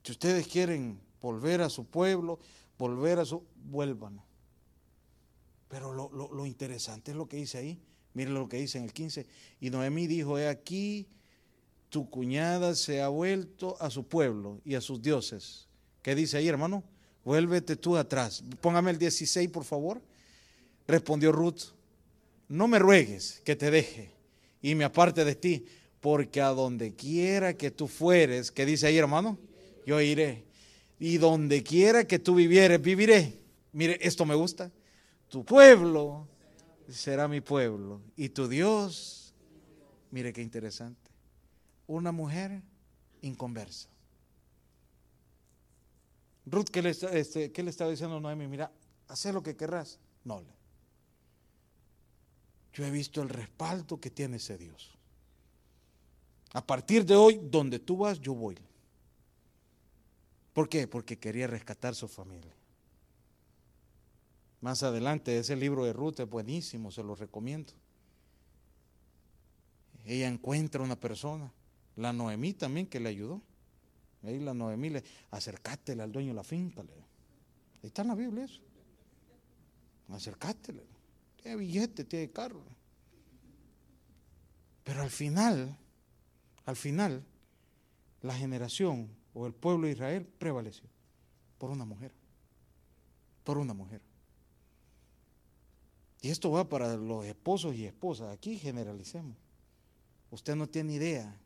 Si 0.04 0.12
ustedes 0.12 0.46
quieren 0.46 1.00
volver 1.20 1.62
a 1.62 1.70
su 1.70 1.87
pueblo, 1.87 2.38
volver 2.78 3.18
a 3.18 3.24
su, 3.24 3.42
vuelvan. 3.64 4.20
Pero 5.68 5.92
lo, 5.92 6.46
interesante 6.46 7.12
es 7.12 7.16
lo 7.16 7.26
que 7.26 7.38
dice 7.38 7.59
ahí. 7.59 7.80
Miren 8.12 8.35
lo 8.35 8.48
que 8.48 8.59
dice 8.59 8.78
en 8.78 8.85
el 8.85 8.92
15. 8.92 9.26
Y 9.61 9.70
Noemí 9.70 10.07
dijo, 10.07 10.38
he 10.38 10.46
aquí, 10.46 11.09
tu 11.88 12.09
cuñada 12.11 12.74
se 12.74 13.02
ha 13.02 13.09
vuelto 13.09 13.80
a 13.80 13.90
su 13.90 14.07
pueblo 14.07 14.61
y 14.64 14.74
a 14.74 14.80
sus 14.80 15.00
dioses. 15.02 15.68
¿Qué 16.04 16.14
dice 16.14 16.36
ahí, 16.36 16.46
hermano? 16.46 16.84
Vuélvete 17.24 17.74
tú 17.74 17.96
atrás. 17.96 18.44
Póngame 18.60 18.92
el 18.92 18.98
16, 18.98 19.50
por 19.50 19.64
favor. 19.64 20.00
Respondió 20.86 21.32
Ruth, 21.32 21.72
no 22.48 22.68
me 22.68 22.78
ruegues 22.78 23.42
que 23.44 23.57
te 23.57 23.72
deje 23.72 24.12
y 24.62 24.76
me 24.76 24.84
aparte 24.84 25.24
de 25.24 25.34
ti, 25.34 25.66
porque 26.00 26.40
a 26.40 26.50
donde 26.50 26.94
quiera 26.94 27.55
que 27.55 27.72
tú 27.72 27.88
fueres, 27.88 28.52
¿qué 28.52 28.64
dice 28.64 28.86
ahí, 28.86 28.98
hermano? 28.98 29.36
Yo 29.84 30.00
iré. 30.00 30.44
Y 31.00 31.18
donde 31.18 31.64
quiera 31.64 32.07
que 32.07 32.20
tú 32.20 32.36
vivieres, 32.36 32.80
viviré. 32.80 33.40
Mire, 33.72 33.98
esto 34.00 34.24
me 34.24 34.36
gusta 34.36 34.70
tu 35.34 35.44
pueblo 35.44 36.28
será 36.88 37.26
mi 37.26 37.40
pueblo 37.40 38.00
y 38.16 38.28
tu 38.28 38.46
Dios, 38.46 39.34
mire 40.12 40.32
qué 40.32 40.42
interesante, 40.42 41.11
una 41.88 42.12
mujer 42.12 42.62
inconversa. 43.20 43.88
Ruth, 46.47 46.66
¿qué 46.66 46.82
le, 46.82 46.90
este, 46.90 47.53
¿qué 47.53 47.62
le 47.62 47.70
estaba 47.70 47.90
diciendo 47.90 48.16
a 48.16 48.20
Noemi? 48.20 48.47
Mira, 48.47 48.70
haz 49.09 49.24
lo 49.26 49.42
que 49.42 49.57
querrás. 49.57 49.99
No. 50.24 50.42
Yo 52.72 52.84
he 52.84 52.90
visto 52.90 53.22
el 53.22 53.28
respaldo 53.28 54.01
que 54.01 54.11
tiene 54.11 54.36
ese 54.36 54.59
Dios. 54.59 54.92
A 56.53 56.64
partir 56.66 57.05
de 57.05 57.16
hoy, 57.16 57.40
donde 57.42 57.78
tú 57.78 57.99
vas, 57.99 58.20
yo 58.20 58.34
voy. 58.34 58.57
¿Por 60.53 60.68
qué? 60.68 60.86
Porque 60.86 61.18
quería 61.18 61.47
rescatar 61.47 61.95
su 61.95 62.09
familia 62.09 62.55
más 64.64 64.82
adelante. 64.82 65.38
Ese 65.38 65.57
libro 65.57 65.84
de 65.84 65.92
Ruth 65.92 66.20
es 66.20 66.28
buenísimo, 66.28 66.90
se 66.90 67.03
lo 67.03 67.14
recomiendo. 67.14 67.74
Ella 70.07 70.26
encuentra 70.26 70.82
una 70.82 70.97
persona, 70.97 71.53
la 71.97 72.14
Noemí 72.14 72.55
también 72.55 72.86
que 72.86 72.99
le 72.99 73.11
ayudó. 73.11 73.42
Ahí 74.25 74.41
la 74.41 74.55
Noemí 74.55 74.91
le, 74.91 75.05
acercátele 75.31 76.03
al 76.03 76.12
dueño 76.12 76.29
de 76.29 76.35
la 76.35 76.45
finca. 76.45 76.81
Ahí 76.81 77.87
está 77.89 78.03
en 78.03 78.09
la 78.09 78.14
Biblia 78.14 78.45
eso. 78.45 78.61
Acercátele. 80.09 80.83
Tiene 81.43 81.57
billete, 81.57 82.05
tiene 82.05 82.31
carro. 82.31 82.62
Pero 84.85 85.03
al 85.03 85.11
final, 85.11 85.77
Al 86.66 86.77
final, 86.77 87.22
la 88.22 88.35
generación 88.35 89.11
o 89.35 89.47
el 89.47 89.53
pueblo 89.53 89.87
de 89.87 89.93
Israel 89.93 90.27
prevaleció 90.39 90.89
por 91.59 91.70
una 91.70 91.85
mujer, 91.85 92.11
por 93.45 93.59
una 93.59 93.75
mujer. 93.75 94.01
Y 96.22 96.31
esto 96.31 96.51
va 96.51 96.66
para 96.66 96.97
los 96.97 97.27
esposos 97.27 97.75
y 97.75 97.85
esposas. 97.85 98.33
Aquí 98.33 98.59
generalicemos. 98.59 99.37
Usted 100.31 100.57
no 100.57 100.66
tiene 100.66 100.95
idea 100.95 101.39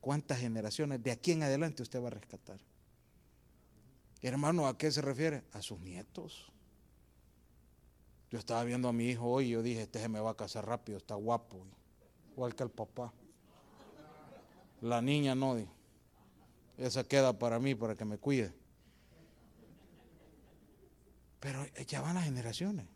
cuántas 0.00 0.38
generaciones 0.38 1.02
de 1.02 1.10
aquí 1.10 1.32
en 1.32 1.42
adelante 1.42 1.82
usted 1.82 2.02
va 2.02 2.08
a 2.08 2.10
rescatar. 2.10 2.60
Hermano, 4.22 4.66
¿a 4.66 4.76
qué 4.76 4.90
se 4.90 5.00
refiere? 5.00 5.44
A 5.52 5.62
sus 5.62 5.78
nietos. 5.80 6.52
Yo 8.30 8.38
estaba 8.38 8.64
viendo 8.64 8.88
a 8.88 8.92
mi 8.92 9.08
hijo 9.08 9.26
hoy 9.26 9.46
y 9.46 9.50
yo 9.50 9.62
dije, 9.62 9.82
este 9.82 10.00
se 10.00 10.08
me 10.08 10.20
va 10.20 10.30
a 10.30 10.36
casar 10.36 10.66
rápido, 10.66 10.98
está 10.98 11.14
guapo, 11.14 11.64
igual 12.32 12.54
que 12.54 12.62
el 12.62 12.70
papá. 12.70 13.12
La 14.80 15.00
niña 15.00 15.34
no, 15.34 15.56
esa 16.76 17.04
queda 17.04 17.38
para 17.38 17.58
mí, 17.58 17.74
para 17.74 17.96
que 17.96 18.04
me 18.04 18.18
cuide. 18.18 18.52
Pero 21.40 21.64
ya 21.86 22.00
van 22.00 22.14
las 22.14 22.24
generaciones. 22.24 22.86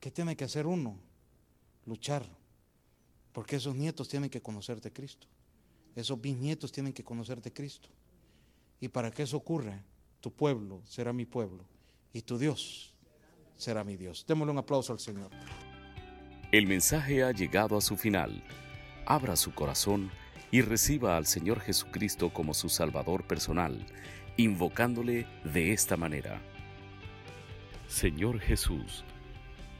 ¿Qué 0.00 0.10
tiene 0.10 0.36
que 0.36 0.44
hacer 0.44 0.66
uno? 0.66 0.98
Luchar. 1.86 2.24
Porque 3.32 3.56
esos 3.56 3.74
nietos 3.74 4.08
tienen 4.08 4.28
que 4.28 4.42
conocer 4.42 4.80
de 4.80 4.92
Cristo. 4.92 5.26
Esos 5.94 6.20
bisnietos 6.20 6.72
tienen 6.72 6.92
que 6.92 7.04
conocer 7.04 7.40
de 7.40 7.52
Cristo. 7.52 7.88
Y 8.80 8.88
para 8.88 9.10
que 9.10 9.22
eso 9.22 9.36
ocurra, 9.36 9.82
tu 10.20 10.32
pueblo 10.32 10.82
será 10.84 11.12
mi 11.12 11.24
pueblo 11.24 11.64
y 12.12 12.22
tu 12.22 12.38
Dios 12.38 12.94
será 13.56 13.84
mi 13.84 13.96
Dios. 13.96 14.24
Démosle 14.26 14.52
un 14.52 14.58
aplauso 14.58 14.92
al 14.92 14.98
Señor. 14.98 15.30
El 16.50 16.66
mensaje 16.66 17.22
ha 17.22 17.32
llegado 17.32 17.76
a 17.76 17.80
su 17.80 17.96
final. 17.96 18.42
Abra 19.06 19.36
su 19.36 19.54
corazón 19.54 20.10
y 20.50 20.60
reciba 20.60 21.16
al 21.16 21.26
Señor 21.26 21.60
Jesucristo 21.60 22.32
como 22.32 22.54
su 22.54 22.68
Salvador 22.68 23.26
personal, 23.26 23.86
invocándole 24.36 25.26
de 25.44 25.72
esta 25.72 25.96
manera. 25.96 26.40
Señor 27.88 28.38
Jesús, 28.38 29.04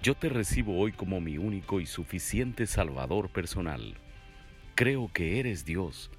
yo 0.03 0.15
te 0.15 0.29
recibo 0.29 0.79
hoy 0.79 0.93
como 0.93 1.21
mi 1.21 1.39
único 1.39 1.81
y 1.81 1.87
suficiente 1.87 2.67
Salvador 2.67 3.31
personal. 3.31 3.95
Creo 4.75 5.11
que 5.13 5.39
eres 5.39 5.67
Dios, 5.67 6.11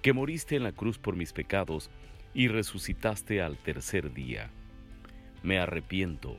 que 0.00 0.14
moriste 0.14 0.56
en 0.56 0.62
la 0.62 0.72
cruz 0.72 0.98
por 0.98 1.14
mis 1.14 1.34
pecados 1.34 1.90
y 2.32 2.48
resucitaste 2.48 3.42
al 3.42 3.58
tercer 3.58 4.14
día. 4.14 4.50
Me 5.42 5.58
arrepiento, 5.58 6.36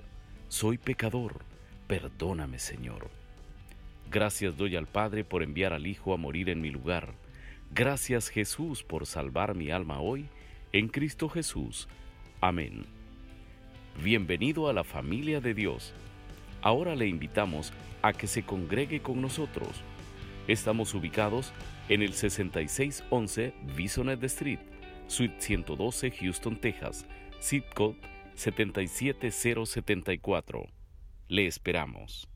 soy 0.47 0.79
pecador, 0.79 1.45
perdóname 1.87 2.57
Señor. 2.57 3.11
Gracias 4.09 4.57
doy 4.57 4.75
al 4.75 4.87
Padre 4.87 5.23
por 5.23 5.43
enviar 5.43 5.73
al 5.73 5.85
Hijo 5.85 6.13
a 6.13 6.17
morir 6.17 6.49
en 6.49 6.59
mi 6.59 6.71
lugar. 6.71 7.13
Gracias 7.71 8.29
Jesús 8.29 8.83
por 8.83 9.05
salvar 9.05 9.53
mi 9.53 9.69
alma 9.69 9.99
hoy, 9.99 10.25
en 10.71 10.87
Cristo 10.87 11.29
Jesús. 11.29 11.87
Amén. 12.41 12.87
Bienvenido 14.03 14.69
a 14.69 14.73
la 14.73 14.83
familia 14.83 15.39
de 15.39 15.53
Dios. 15.53 15.93
Ahora 16.63 16.95
le 16.95 17.07
invitamos 17.07 17.73
a 18.01 18.13
que 18.13 18.25
se 18.25 18.41
congregue 18.41 19.01
con 19.01 19.21
nosotros. 19.21 19.83
Estamos 20.49 20.93
ubicados 20.95 21.53
en 21.89 22.01
el 22.01 22.13
6611 22.13 23.53
Bisonet 23.75 24.23
Street, 24.23 24.57
Suite 25.05 25.35
112, 25.37 26.09
Houston, 26.09 26.59
Texas, 26.59 27.05
zip 27.39 27.65
code 27.75 27.99
77074. 28.33 30.65
Le 31.27 31.45
esperamos. 31.45 32.28